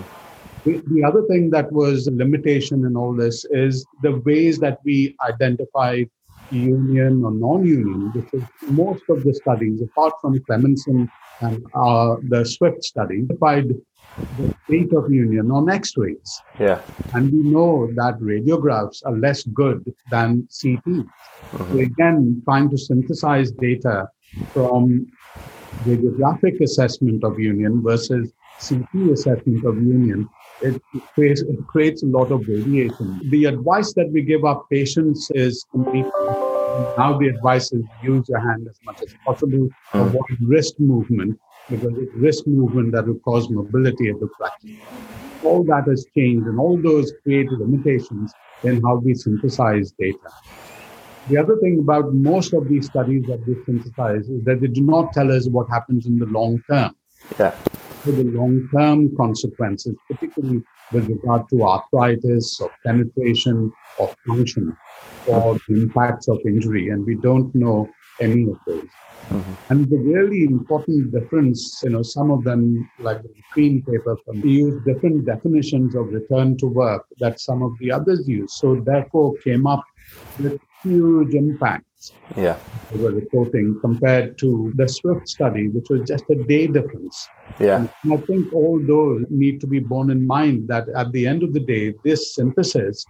The, 0.65 0.83
the 0.87 1.03
other 1.03 1.23
thing 1.27 1.49
that 1.51 1.71
was 1.71 2.07
a 2.07 2.11
limitation 2.11 2.85
in 2.85 2.95
all 2.97 3.13
this 3.13 3.45
is 3.51 3.85
the 4.01 4.17
ways 4.25 4.59
that 4.59 4.79
we 4.83 5.15
identify 5.21 6.03
union 6.51 7.23
or 7.23 7.31
non-union, 7.31 8.11
because 8.11 8.43
most 8.67 9.03
of 9.09 9.23
the 9.23 9.33
studies, 9.33 9.81
apart 9.81 10.13
from 10.21 10.39
Clementsen 10.39 11.09
and 11.41 11.65
uh, 11.73 12.15
the 12.27 12.43
SWIFT 12.43 12.83
study, 12.83 13.19
identified 13.21 13.69
the 14.37 14.55
state 14.65 14.93
of 14.93 15.11
union 15.11 15.51
on 15.51 15.69
X-rays. 15.69 16.41
Yeah. 16.59 16.81
And 17.13 17.31
we 17.31 17.49
know 17.49 17.89
that 17.95 18.19
radiographs 18.19 19.05
are 19.05 19.17
less 19.17 19.43
good 19.43 19.93
than 20.11 20.47
CT. 20.61 21.05
So 21.57 21.79
again, 21.79 22.41
trying 22.43 22.69
to 22.71 22.77
synthesize 22.77 23.51
data 23.51 24.09
from 24.53 25.07
radiographic 25.85 26.61
assessment 26.61 27.23
of 27.23 27.39
union 27.39 27.81
versus 27.81 28.31
CT 28.67 29.11
assessment 29.13 29.65
of 29.65 29.75
union, 29.77 30.27
it 30.61 30.81
creates, 31.15 31.41
it 31.41 31.67
creates 31.67 32.03
a 32.03 32.07
lot 32.07 32.31
of 32.31 32.41
variation. 32.45 33.19
The 33.29 33.45
advice 33.45 33.93
that 33.93 34.09
we 34.11 34.21
give 34.21 34.43
our 34.43 34.63
patients 34.69 35.29
is 35.33 35.65
now 36.97 37.17
the 37.17 37.31
advice 37.33 37.71
is 37.71 37.83
use 38.03 38.27
your 38.29 38.39
hand 38.39 38.67
as 38.69 38.79
much 38.83 39.01
as 39.01 39.13
possible, 39.25 39.69
avoid 39.93 40.37
wrist 40.41 40.79
movement 40.79 41.39
because 41.69 41.93
it's 41.97 42.11
wrist 42.15 42.47
movement 42.47 42.91
that 42.93 43.07
will 43.07 43.19
cause 43.19 43.49
mobility 43.49 44.09
at 44.09 44.19
the 44.19 44.29
fracture. 44.37 44.67
All 45.43 45.63
that 45.65 45.85
has 45.87 46.05
changed, 46.15 46.47
and 46.47 46.59
all 46.59 46.81
those 46.81 47.13
create 47.23 47.49
limitations 47.51 48.33
in 48.63 48.81
how 48.81 48.95
we 48.95 49.13
synthesize 49.13 49.91
data. 49.91 50.17
The 51.27 51.37
other 51.37 51.57
thing 51.57 51.79
about 51.79 52.13
most 52.13 52.53
of 52.53 52.67
these 52.67 52.87
studies 52.87 53.25
that 53.27 53.45
we 53.45 53.55
synthesize 53.65 54.29
is 54.29 54.43
that 54.45 54.61
they 54.61 54.67
do 54.67 54.81
not 54.81 55.13
tell 55.13 55.31
us 55.31 55.47
what 55.47 55.69
happens 55.69 56.05
in 56.07 56.17
the 56.17 56.25
long 56.25 56.61
term. 56.69 56.95
Yeah. 57.37 57.55
So 58.03 58.11
the 58.11 58.23
long-term 58.23 59.17
consequences, 59.17 59.95
particularly 60.09 60.63
with 60.93 61.09
regard 61.09 61.49
to 61.49 61.63
arthritis 61.63 62.61
or 62.61 62.71
penetration 62.85 63.73
of 63.99 64.15
function 64.25 64.75
or 65.27 65.59
the 65.67 65.81
impacts 65.81 66.29
of 66.29 66.39
injury, 66.45 66.89
and 66.89 67.05
we 67.05 67.15
don't 67.15 67.53
know 67.53 67.89
any 68.21 68.43
of 68.43 68.57
those. 68.65 68.87
Mm-hmm. 69.29 69.53
And 69.73 69.89
the 69.89 69.97
really 69.97 70.45
important 70.45 71.11
difference, 71.11 71.81
you 71.83 71.89
know, 71.89 72.01
some 72.01 72.31
of 72.31 72.45
them, 72.45 72.89
like 72.99 73.21
the 73.21 73.29
green 73.53 73.83
paper, 73.83 74.17
use 74.43 74.81
different 74.85 75.25
definitions 75.25 75.93
of 75.93 76.07
return 76.07 76.57
to 76.57 76.67
work 76.67 77.05
that 77.19 77.39
some 77.41 77.61
of 77.61 77.77
the 77.79 77.91
others 77.91 78.27
use. 78.27 78.53
So 78.53 78.75
therefore 78.77 79.35
came 79.43 79.67
up 79.67 79.83
with 80.39 80.59
huge 80.83 81.33
impacts. 81.33 82.13
Yeah. 82.35 82.57
They 82.91 83.01
were 83.01 83.11
reporting 83.11 83.77
compared 83.81 84.37
to 84.39 84.71
the 84.75 84.87
Swift 84.87 85.27
study, 85.27 85.67
which 85.67 85.87
was 85.89 86.07
just 86.07 86.23
a 86.29 86.35
day 86.35 86.67
difference. 86.67 87.27
Yeah. 87.59 87.87
And 88.03 88.13
I 88.13 88.17
think 88.17 88.53
all 88.53 88.79
those 88.81 89.25
need 89.29 89.59
to 89.61 89.67
be 89.67 89.79
borne 89.79 90.09
in 90.09 90.25
mind 90.25 90.67
that 90.69 90.87
at 90.89 91.11
the 91.11 91.27
end 91.27 91.43
of 91.43 91.53
the 91.53 91.59
day, 91.59 91.93
this 92.03 92.35
synthesis 92.35 93.05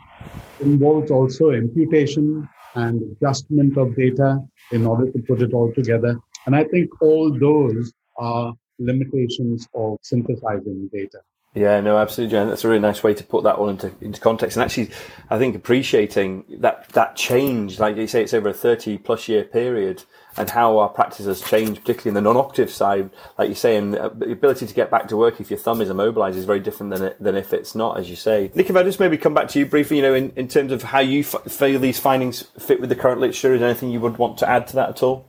involves 0.60 1.12
also 1.12 1.52
imputation 1.52 2.48
and 2.76 3.02
adjustment 3.12 3.78
of 3.78 3.96
data 3.96 4.40
in 4.72 4.86
order 4.86 5.12
to 5.12 5.20
put 5.20 5.42
it 5.42 5.54
all 5.54 5.72
together. 5.74 6.18
And 6.46 6.56
I 6.56 6.64
think 6.64 6.90
all 7.02 7.38
those 7.38 7.94
are 8.18 8.54
limitations 8.80 9.68
of 9.74 9.98
synthesizing 10.02 10.90
data. 10.94 11.20
Yeah, 11.60 11.82
no, 11.82 11.98
absolutely, 11.98 12.32
Joe. 12.32 12.48
That's 12.48 12.64
a 12.64 12.70
really 12.70 12.80
nice 12.80 13.04
way 13.04 13.14
to 13.14 13.22
put 13.22 13.44
that 13.44 13.56
all 13.56 13.68
into, 13.68 13.92
into 14.00 14.22
context. 14.22 14.56
And 14.56 14.64
actually, 14.64 14.92
I 15.30 15.38
think 15.38 15.58
appreciating 15.58 16.46
that, 16.60 16.88
that 16.94 17.18
change, 17.18 17.82
like 17.82 17.98
you 17.98 18.08
say, 18.08 18.24
it's 18.24 18.34
over 18.34 18.48
a 18.48 18.54
30 18.54 18.98
plus 19.00 19.28
year 19.28 19.44
period 19.44 20.04
and 20.38 20.50
how 20.50 20.78
our 20.78 20.88
practice 20.88 21.26
has 21.26 21.42
changed, 21.42 21.82
particularly 21.82 22.12
in 22.12 22.14
the 22.14 22.22
non-operative 22.22 22.72
side, 22.72 23.10
like 23.38 23.50
you 23.50 23.56
say, 23.56 23.76
and 23.76 23.94
uh, 23.98 24.08
the 24.08 24.32
ability 24.32 24.68
to 24.68 24.74
get 24.74 24.90
back 24.90 25.10
to 25.10 25.18
work 25.18 25.42
if 25.42 25.50
your 25.50 25.60
thumb 25.60 25.82
is 25.82 25.90
immobilized 25.90 26.38
is 26.38 26.46
very 26.46 26.62
different 26.62 26.94
than, 26.94 27.04
it, 27.04 27.22
than 27.22 27.36
if 27.36 27.52
it's 27.52 27.76
not, 27.76 28.00
as 28.00 28.10
you 28.10 28.16
say. 28.16 28.50
Nick, 28.56 28.70
if 28.70 28.76
I 28.78 28.84
just 28.84 29.02
maybe 29.02 29.18
come 29.18 29.34
back 29.34 29.50
to 29.50 29.60
you 29.60 29.66
briefly, 29.66 29.98
you 29.98 30.04
know, 30.04 30.14
in, 30.14 30.32
in 30.38 30.48
terms 30.48 30.72
of 30.72 30.82
how 30.82 31.02
you 31.02 31.20
f- 31.20 31.52
feel 31.52 31.78
these 31.78 32.00
findings 32.00 32.44
fit 32.58 32.80
with 32.80 32.88
the 32.88 32.96
current 32.96 33.20
literature, 33.20 33.54
is 33.54 33.60
there 33.60 33.70
anything 33.70 33.92
you 33.92 34.00
would 34.00 34.18
want 34.18 34.38
to 34.38 34.50
add 34.50 34.66
to 34.68 34.76
that 34.76 34.88
at 34.88 35.04
all? 35.04 35.28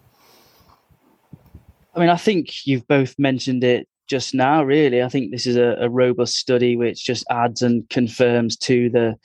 I 1.93 1.99
mean, 1.99 2.09
I 2.09 2.17
think 2.17 2.69
you've 2.69 2.87
both 2.87 3.19
mentioned 3.19 3.65
it 3.65 3.89
just 4.11 4.35
now, 4.35 4.64
really. 4.64 5.02
I 5.02 5.09
think 5.09 5.31
this 5.31 5.47
is 5.47 5.57
a, 5.57 5.76
a, 5.79 5.88
robust 5.88 6.35
study 6.35 6.76
which 6.76 7.05
just 7.05 7.25
adds 7.31 7.62
and 7.62 7.88
confirms 7.90 8.57
to 8.57 8.90
the, 8.90 9.17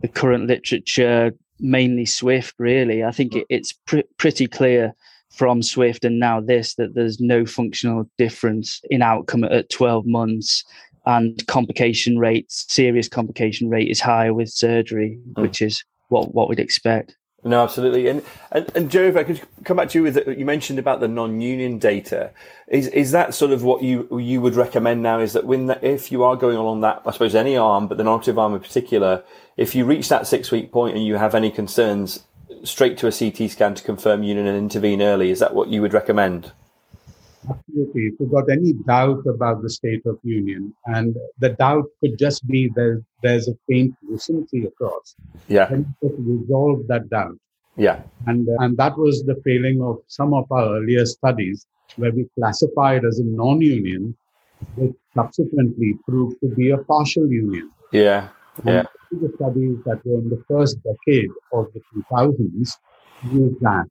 the 0.00 0.08
current 0.08 0.48
literature, 0.48 1.30
mainly 1.60 2.04
Swift, 2.04 2.56
really. 2.58 3.04
I 3.04 3.12
think 3.12 3.36
it, 3.36 3.46
it's 3.48 3.72
pr- 3.72 4.10
pretty 4.16 4.48
clear 4.48 4.94
from 5.30 5.62
Swift 5.62 6.04
and 6.04 6.18
now 6.18 6.40
this 6.40 6.74
that 6.74 6.94
there's 6.94 7.20
no 7.20 7.46
functional 7.46 8.10
difference 8.18 8.80
in 8.90 9.00
outcome 9.00 9.44
at 9.44 9.70
12 9.70 10.06
months 10.06 10.64
and 11.06 11.46
complication 11.46 12.18
rates, 12.18 12.66
serious 12.68 13.08
complication 13.08 13.68
rate 13.68 13.88
is 13.88 14.00
higher 14.00 14.34
with 14.34 14.50
surgery, 14.50 15.18
mm. 15.34 15.42
which 15.42 15.62
is 15.62 15.84
what, 16.08 16.34
what 16.34 16.48
we'd 16.48 16.60
expect. 16.60 17.16
No, 17.44 17.64
absolutely. 17.64 18.06
And, 18.06 18.22
and 18.52 18.70
and 18.76 18.90
Joe, 18.90 19.02
if 19.02 19.16
I 19.16 19.24
could 19.24 19.42
come 19.64 19.76
back 19.76 19.88
to 19.90 19.98
you 19.98 20.04
with 20.04 20.16
uh, 20.16 20.30
you 20.30 20.44
mentioned 20.44 20.78
about 20.78 21.00
the 21.00 21.08
non-union 21.08 21.78
data, 21.78 22.30
is 22.68 22.86
is 22.88 23.10
that 23.10 23.34
sort 23.34 23.50
of 23.50 23.64
what 23.64 23.82
you 23.82 24.06
you 24.20 24.40
would 24.40 24.54
recommend 24.54 25.02
now? 25.02 25.18
Is 25.18 25.32
that 25.32 25.44
when 25.44 25.66
the, 25.66 25.84
if 25.84 26.12
you 26.12 26.22
are 26.22 26.36
going 26.36 26.56
along 26.56 26.82
that, 26.82 27.02
I 27.04 27.10
suppose 27.10 27.34
any 27.34 27.56
arm, 27.56 27.88
but 27.88 27.98
the 27.98 28.04
non-operative 28.04 28.38
arm 28.38 28.54
in 28.54 28.60
particular, 28.60 29.24
if 29.56 29.74
you 29.74 29.84
reach 29.84 30.08
that 30.08 30.28
six-week 30.28 30.70
point 30.70 30.96
and 30.96 31.04
you 31.04 31.16
have 31.16 31.34
any 31.34 31.50
concerns, 31.50 32.22
straight 32.62 32.96
to 32.98 33.08
a 33.08 33.12
CT 33.12 33.50
scan 33.50 33.74
to 33.74 33.82
confirm 33.82 34.22
union 34.22 34.46
and 34.46 34.56
intervene 34.56 35.02
early. 35.02 35.30
Is 35.30 35.40
that 35.40 35.52
what 35.52 35.68
you 35.68 35.82
would 35.82 35.94
recommend? 35.94 36.52
Absolutely. 37.48 38.02
If 38.02 38.14
you've 38.20 38.30
got 38.30 38.50
any 38.50 38.72
doubt 38.72 39.26
about 39.26 39.62
the 39.62 39.70
state 39.70 40.04
of 40.06 40.18
union, 40.22 40.74
and 40.86 41.16
the 41.38 41.50
doubt 41.50 41.86
could 42.00 42.16
just 42.18 42.46
be 42.46 42.68
that 42.76 43.02
there's 43.22 43.48
a 43.48 43.54
faint 43.68 43.94
lucency 44.02 44.64
across, 44.64 45.16
yeah, 45.48 45.66
then 45.66 45.94
resolve 46.02 46.86
that 46.88 47.08
doubt. 47.10 47.38
Yeah, 47.76 48.02
and 48.26 48.48
uh, 48.48 48.52
and 48.60 48.76
that 48.76 48.96
was 48.96 49.24
the 49.24 49.40
failing 49.44 49.82
of 49.82 49.98
some 50.06 50.34
of 50.34 50.50
our 50.52 50.76
earlier 50.76 51.04
studies, 51.04 51.66
where 51.96 52.12
we 52.12 52.28
classified 52.38 53.04
as 53.04 53.18
a 53.18 53.24
non-union, 53.24 54.16
which 54.76 54.94
subsequently 55.14 55.94
proved 56.06 56.40
to 56.40 56.48
be 56.48 56.70
a 56.70 56.78
partial 56.78 57.26
union. 57.26 57.70
Yeah, 57.92 58.28
yeah. 58.64 58.84
The 59.10 59.32
studies 59.34 59.78
that 59.84 60.00
were 60.04 60.20
in 60.20 60.30
the 60.30 60.42
first 60.48 60.78
decade 60.84 61.30
of 61.52 61.66
the 61.74 61.80
2000s 61.94 62.78
used 63.30 63.60
that. 63.60 63.86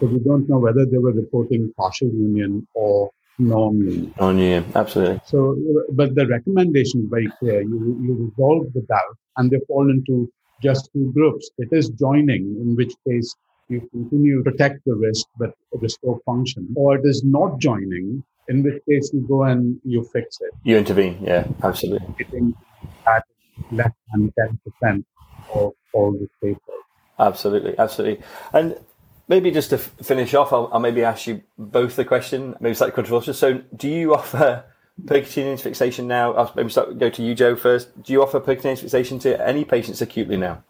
So 0.00 0.06
we 0.06 0.18
don't 0.18 0.48
know 0.48 0.58
whether 0.58 0.84
they 0.84 0.98
were 0.98 1.12
reporting 1.12 1.72
partial 1.76 2.08
union 2.08 2.66
or 2.74 3.10
non-union. 3.38 4.14
Non-union, 4.20 4.64
absolutely. 4.74 5.20
So, 5.24 5.56
but 5.92 6.14
the 6.14 6.26
recommendation 6.26 7.02
is 7.04 7.08
very 7.10 7.28
clear. 7.38 7.62
You, 7.62 7.98
you 8.02 8.30
resolve 8.30 8.72
the 8.74 8.82
doubt 8.82 9.16
and 9.36 9.50
they 9.50 9.58
fall 9.66 9.90
into 9.90 10.30
just 10.62 10.90
two 10.92 11.12
groups. 11.12 11.50
It 11.58 11.68
is 11.72 11.90
joining, 11.90 12.56
in 12.60 12.76
which 12.76 12.92
case 13.06 13.34
you 13.68 13.80
continue 13.90 14.42
to 14.42 14.50
protect 14.50 14.84
the 14.84 14.94
risk 14.94 15.26
but 15.38 15.54
restore 15.72 16.20
function, 16.24 16.68
or 16.76 16.96
it 16.96 17.04
is 17.04 17.24
not 17.24 17.58
joining, 17.58 18.22
in 18.48 18.62
which 18.62 18.80
case 18.88 19.10
you 19.12 19.26
go 19.28 19.44
and 19.44 19.78
you 19.84 20.04
fix 20.12 20.38
it. 20.40 20.52
You 20.62 20.76
intervene, 20.76 21.18
yeah, 21.20 21.46
absolutely. 21.62 22.54
At 23.06 23.24
less 23.72 23.90
than 24.12 24.32
10% 24.82 25.04
of 25.54 25.72
all 25.92 26.12
the 26.12 26.28
papers. 26.42 26.60
Absolutely, 27.18 27.78
absolutely. 27.78 28.24
And 28.52 28.76
Maybe 29.28 29.50
just 29.50 29.70
to 29.70 29.76
f- 29.76 29.92
finish 30.02 30.34
off, 30.34 30.52
I'll, 30.52 30.70
I'll, 30.72 30.80
maybe 30.80 31.02
ask 31.02 31.26
you 31.26 31.42
both 31.58 31.96
the 31.96 32.04
question, 32.04 32.54
maybe 32.60 32.74
slightly 32.74 32.94
controversial. 32.94 33.34
So, 33.34 33.60
do 33.74 33.88
you 33.88 34.14
offer 34.14 34.64
percutaneous 35.04 35.60
fixation 35.60 36.06
now? 36.06 36.32
I'll 36.34 36.52
maybe 36.54 36.70
start, 36.70 36.98
go 36.98 37.10
to 37.10 37.22
you, 37.22 37.34
Joe, 37.34 37.56
first. 37.56 38.02
Do 38.02 38.12
you 38.12 38.22
offer 38.22 38.40
percutaneous 38.40 38.80
fixation 38.80 39.18
to 39.20 39.44
any 39.44 39.64
patients 39.64 40.00
acutely 40.00 40.36
now? 40.36 40.62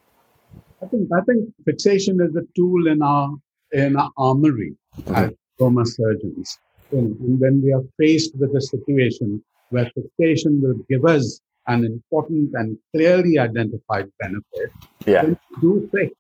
I 0.82 0.86
think 0.86 1.08
I 1.14 1.20
think 1.22 1.52
fixation 1.64 2.20
is 2.20 2.34
a 2.36 2.42
tool 2.54 2.86
in 2.86 3.02
our 3.02 3.30
in 3.72 3.96
our 3.96 4.10
armory 4.16 4.76
as 5.14 5.32
trauma 5.58 5.84
surgeons. 5.86 6.58
And 6.92 7.40
when 7.40 7.62
we 7.62 7.72
are 7.72 7.82
faced 7.98 8.36
with 8.36 8.54
a 8.54 8.60
situation 8.60 9.42
where 9.70 9.90
fixation 9.94 10.60
will 10.62 10.78
give 10.88 11.04
us 11.04 11.40
an 11.66 11.84
important 11.84 12.52
and 12.54 12.78
clearly 12.94 13.38
identified 13.38 14.10
benefit, 14.20 14.70
yeah. 15.04 15.34
do 15.60 15.88
fix 15.92 16.14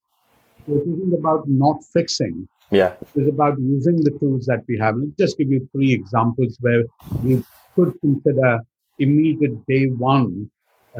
it 0.68 0.82
isn't 0.82 1.14
about 1.14 1.48
not 1.48 1.82
fixing. 1.92 2.48
Yeah. 2.70 2.94
It's 3.14 3.28
about 3.28 3.58
using 3.60 4.02
the 4.02 4.10
tools 4.18 4.46
that 4.46 4.64
we 4.68 4.78
have. 4.78 4.96
Let's 4.96 5.16
just 5.16 5.38
give 5.38 5.50
you 5.50 5.68
three 5.72 5.92
examples 5.92 6.56
where 6.60 6.84
we 7.22 7.44
could 7.74 7.94
consider 8.00 8.60
immediate 8.98 9.64
day 9.66 9.86
one 9.86 10.50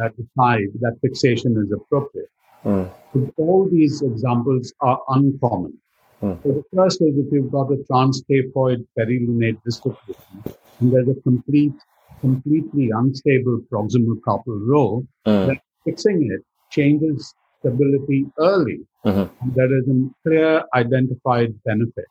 uh, 0.00 0.08
decide 0.10 0.68
that 0.80 0.98
fixation 1.00 1.56
is 1.56 1.72
appropriate. 1.72 2.30
Mm. 2.64 2.90
all 3.36 3.68
these 3.70 4.02
examples 4.02 4.74
are 4.80 5.00
uncommon. 5.10 5.72
Mm. 6.20 6.42
So 6.42 6.48
the 6.48 6.64
first 6.74 7.00
is 7.00 7.16
if 7.16 7.32
you've 7.32 7.52
got 7.52 7.70
a 7.70 7.76
transscaphoid 7.90 8.84
perilunate 8.98 9.62
dislocation 9.64 10.42
and 10.80 10.92
there's 10.92 11.08
a 11.08 11.20
complete, 11.20 11.74
completely 12.20 12.90
unstable 12.90 13.60
proximal 13.70 14.16
carpal 14.26 14.66
row, 14.66 15.06
mm. 15.26 15.46
then 15.46 15.60
fixing 15.84 16.28
it 16.32 16.42
changes 16.70 17.34
stability 17.58 18.26
early. 18.38 18.80
Mm-hmm. 19.04 19.50
There 19.54 19.78
is 19.78 19.88
a 19.88 20.10
clear 20.22 20.62
identified 20.74 21.54
benefit. 21.64 22.06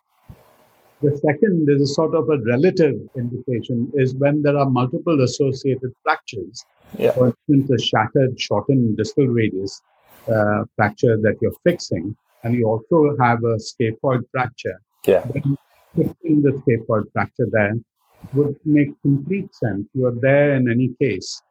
The 1.02 1.18
second 1.18 1.68
is 1.70 1.82
a 1.82 1.94
sort 1.94 2.16
of 2.16 2.30
a 2.30 2.38
relative 2.46 2.96
indication 3.16 3.92
is 3.96 4.16
when 4.16 4.42
there 4.42 4.58
are 4.58 4.70
multiple 4.70 5.22
associated 5.22 5.92
fractures. 6.04 6.66
Yeah. 6.98 7.12
For 7.12 7.36
instance, 7.50 7.70
a 7.70 7.86
shattered, 7.86 8.40
shortened 8.40 8.98
distal 8.98 9.28
radius 9.28 9.82
uh, 10.28 10.64
fracture 10.76 11.18
that 11.18 11.36
you're 11.42 11.56
fixing, 11.64 12.16
and 12.44 12.56
you 12.56 12.66
also 12.66 13.16
have 13.20 13.40
a 13.44 13.58
scaphoid 13.58 14.22
fracture. 14.32 14.82
Yeah. 15.06 15.26
Then 15.34 15.58
fixing 15.96 16.42
the 16.42 16.62
scaphoid 16.62 17.12
fracture 17.12 17.48
there 17.52 17.74
would 18.34 18.56
make 18.66 18.90
complete 19.02 19.54
sense. 19.54 19.88
You're 19.94 20.16
there 20.20 20.56
in 20.56 20.70
any 20.72 20.96
case 21.00 21.42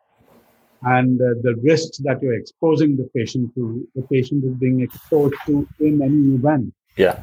and 0.84 1.20
uh, 1.20 1.34
the 1.42 1.54
risks 1.62 1.98
that 1.98 2.22
you're 2.22 2.34
exposing 2.34 2.96
the 2.96 3.08
patient 3.16 3.54
to, 3.54 3.86
the 3.94 4.02
patient 4.02 4.44
is 4.44 4.54
being 4.54 4.80
exposed 4.80 5.34
to 5.46 5.66
in 5.80 6.02
any 6.02 6.34
event. 6.34 6.72
Yeah. 6.96 7.20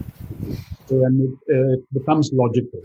So, 0.88 1.06
and 1.06 1.22
it, 1.22 1.56
uh, 1.56 1.74
it 1.74 1.94
becomes 1.94 2.32
logical. 2.34 2.82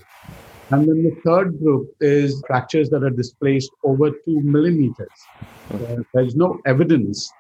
And 0.71 0.89
then 0.89 1.05
the 1.05 1.17
third 1.25 1.59
group 1.61 1.95
is 2.01 2.43
fractures 2.47 2.91
that 2.91 3.03
are 3.03 3.11
displaced 3.11 3.71
over 3.85 4.11
two 4.11 4.41
millimeters. 4.43 5.17
Uh, 5.73 6.03
there's 6.13 6.35
no 6.35 6.59
evidence 6.67 7.31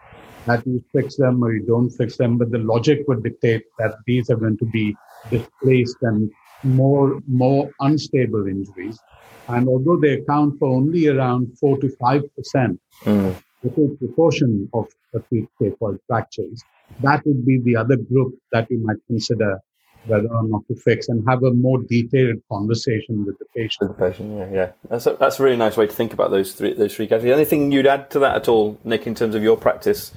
that 0.47 0.65
you 0.67 0.83
fix 0.93 1.17
them 1.17 1.43
or 1.43 1.53
you 1.53 1.67
don't 1.67 1.91
fix 1.91 2.17
them, 2.17 2.39
but 2.39 2.53
the 2.53 2.59
logic 2.59 3.01
would 3.09 3.25
dictate 3.25 3.65
that 3.79 3.97
these 4.07 4.31
are 4.31 4.37
going 4.37 4.57
to 4.59 4.65
be 4.67 4.97
displaced 5.29 5.97
and 6.03 6.31
more 6.63 7.21
more 7.27 7.71
unstable 7.81 8.47
injuries. 8.47 8.99
And 9.49 9.69
although 9.69 9.97
they 9.97 10.15
account 10.15 10.59
for 10.59 10.69
only 10.69 11.09
around 11.09 11.57
4 11.59 11.79
to 11.79 11.89
5%, 12.01 12.79
mm. 13.05 13.43
the 13.63 13.97
proportion 13.99 14.69
of 14.73 14.89
acute 15.15 15.49
scaphoid 15.61 15.99
fractures, 16.07 16.63
that 17.01 17.25
would 17.27 17.45
be 17.45 17.61
the 17.61 17.77
other 17.77 17.97
group 17.97 18.35
that 18.53 18.71
you 18.71 18.79
might 18.79 18.99
consider 19.07 19.61
whether 20.07 20.29
or 20.29 20.45
not 20.45 20.63
to 20.69 20.77
fix 20.77 21.09
and 21.09 21.29
have 21.29 21.43
a 21.43 21.53
more 21.53 21.83
detailed 21.83 22.37
conversation 22.51 23.25
with 23.25 23.37
the 23.41 23.45
patient. 23.57 23.89
With 23.89 23.99
the 23.99 24.09
patient, 24.09 24.39
yeah, 24.39 24.51
yeah. 24.53 24.71
That's 24.89 25.07
a, 25.07 25.15
that's 25.15 25.41
a 25.41 25.43
really 25.43 25.57
nice 25.57 25.77
way 25.77 25.89
to 25.89 25.93
think 25.93 26.13
about 26.13 26.31
those 26.31 26.53
three 26.53 26.75
those 26.75 26.95
three 26.95 27.09
categories. 27.09 27.35
Anything 27.35 27.73
you'd 27.73 27.89
add 27.89 28.09
to 28.13 28.21
that 28.21 28.37
at 28.37 28.47
all, 28.47 28.79
Nick, 28.85 29.09
in 29.09 29.17
terms 29.17 29.35
of 29.35 29.43
your 29.43 29.57
practice 29.57 30.13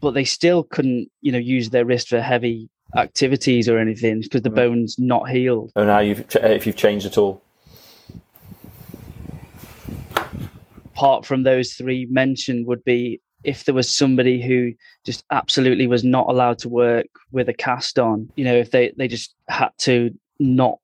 but 0.00 0.12
they 0.12 0.24
still 0.24 0.62
couldn't, 0.62 1.10
you 1.20 1.32
know, 1.32 1.38
use 1.38 1.70
their 1.70 1.84
wrist 1.84 2.08
for 2.08 2.20
heavy 2.20 2.68
activities 2.96 3.68
or 3.68 3.78
anything 3.78 4.20
because 4.20 4.42
the 4.42 4.50
bone's 4.50 4.98
not 4.98 5.28
healed. 5.28 5.72
And 5.74 5.86
now 5.88 5.98
you've 5.98 6.24
if 6.36 6.66
you've 6.66 6.76
changed 6.76 7.06
at 7.06 7.18
all. 7.18 7.42
Apart 10.96 11.26
from 11.26 11.42
those 11.42 11.74
three 11.74 12.06
mentioned, 12.06 12.66
would 12.66 12.84
be 12.84 13.20
if 13.44 13.64
there 13.64 13.74
was 13.74 13.94
somebody 13.94 14.42
who 14.42 14.72
just 15.04 15.24
absolutely 15.30 15.86
was 15.86 16.02
not 16.02 16.26
allowed 16.28 16.58
to 16.58 16.68
work 16.68 17.06
with 17.32 17.48
a 17.48 17.54
cast 17.54 17.98
on. 17.98 18.30
You 18.36 18.44
know, 18.44 18.54
if 18.54 18.70
they 18.70 18.92
they 18.96 19.08
just 19.08 19.34
had 19.48 19.70
to 19.78 20.10
not 20.38 20.78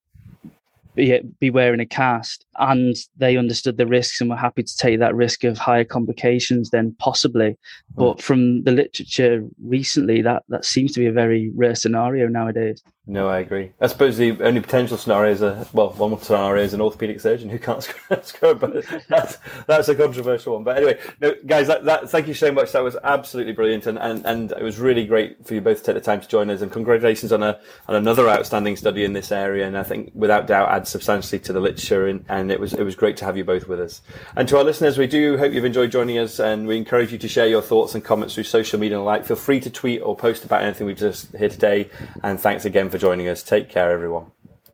be, 0.94 1.20
be 1.40 1.50
wearing 1.50 1.80
a 1.80 1.86
cast 1.86 2.44
and 2.58 2.96
they 3.16 3.36
understood 3.36 3.76
the 3.76 3.86
risks 3.86 4.20
and 4.20 4.28
were 4.28 4.36
happy 4.36 4.62
to 4.62 4.76
take 4.76 4.98
that 4.98 5.14
risk 5.14 5.44
of 5.44 5.56
higher 5.56 5.84
complications 5.84 6.70
then 6.70 6.94
possibly 6.98 7.56
hmm. 7.94 8.04
but 8.04 8.20
from 8.22 8.62
the 8.64 8.72
literature 8.72 9.42
recently 9.64 10.20
that 10.22 10.42
that 10.48 10.64
seems 10.64 10.92
to 10.92 11.00
be 11.00 11.06
a 11.06 11.12
very 11.12 11.50
rare 11.54 11.74
scenario 11.74 12.26
nowadays 12.28 12.82
no 13.06 13.28
i 13.28 13.38
agree 13.38 13.72
i 13.80 13.86
suppose 13.86 14.16
the 14.16 14.40
only 14.42 14.60
potential 14.60 14.96
scenario 14.96 15.32
is 15.32 15.42
a 15.42 15.66
well 15.72 15.90
one 15.90 16.18
scenario 16.20 16.62
is 16.62 16.74
an 16.74 16.80
orthopedic 16.80 17.20
surgeon 17.20 17.48
who 17.48 17.58
can't 17.58 17.82
screw 18.22 18.54
but 18.54 18.84
that's 19.08 19.38
that's 19.66 19.88
a 19.88 19.94
controversial 19.94 20.54
one 20.54 20.64
but 20.64 20.76
anyway 20.76 20.98
no 21.20 21.34
guys 21.46 21.66
that, 21.66 21.84
that 21.84 22.08
thank 22.08 22.28
you 22.28 22.34
so 22.34 22.52
much 22.52 22.72
that 22.72 22.82
was 22.82 22.96
absolutely 23.04 23.52
brilliant 23.52 23.86
and, 23.86 23.98
and 23.98 24.24
and 24.24 24.52
it 24.52 24.62
was 24.62 24.78
really 24.78 25.04
great 25.04 25.44
for 25.46 25.54
you 25.54 25.60
both 25.60 25.78
to 25.78 25.84
take 25.84 25.94
the 25.94 26.00
time 26.00 26.20
to 26.20 26.28
join 26.28 26.48
us 26.50 26.62
and 26.62 26.70
congratulations 26.70 27.32
on 27.32 27.42
a 27.42 27.58
on 27.88 27.96
another 27.96 28.28
outstanding 28.28 28.76
study 28.76 29.04
in 29.04 29.12
this 29.12 29.32
area 29.32 29.66
and 29.66 29.76
i 29.76 29.82
think 29.82 30.10
without 30.14 30.46
doubt 30.46 30.68
adds 30.68 30.88
substantially 30.88 31.38
to 31.38 31.52
the 31.52 31.60
literature 31.60 32.06
and, 32.06 32.24
and 32.28 32.50
it 32.50 32.60
was 32.60 32.72
it 32.74 32.84
was 32.84 32.94
great 32.94 33.16
to 33.16 33.24
have 33.24 33.36
you 33.36 33.44
both 33.44 33.68
with 33.68 33.80
us. 33.80 34.02
And 34.36 34.48
to 34.48 34.58
our 34.58 34.64
listeners, 34.64 34.98
we 34.98 35.06
do 35.06 35.36
hope 35.38 35.52
you've 35.52 35.64
enjoyed 35.64 35.90
joining 35.90 36.18
us, 36.18 36.38
and 36.38 36.66
we 36.66 36.76
encourage 36.76 37.12
you 37.12 37.18
to 37.18 37.28
share 37.28 37.46
your 37.46 37.62
thoughts 37.62 37.94
and 37.94 38.04
comments 38.04 38.34
through 38.34 38.44
social 38.44 38.78
media 38.78 38.96
and 38.98 39.04
like. 39.04 39.24
Feel 39.24 39.36
free 39.36 39.60
to 39.60 39.70
tweet 39.70 40.02
or 40.02 40.16
post 40.16 40.44
about 40.44 40.62
anything 40.62 40.86
we've 40.86 40.96
just 40.96 41.34
here 41.36 41.48
today. 41.48 41.90
And 42.22 42.38
thanks 42.38 42.64
again 42.64 42.90
for 42.92 42.98
joining 42.98 43.26
us. 43.26 43.42
Take 43.42 43.70
care, 43.70 43.90
everyone. 43.90 44.26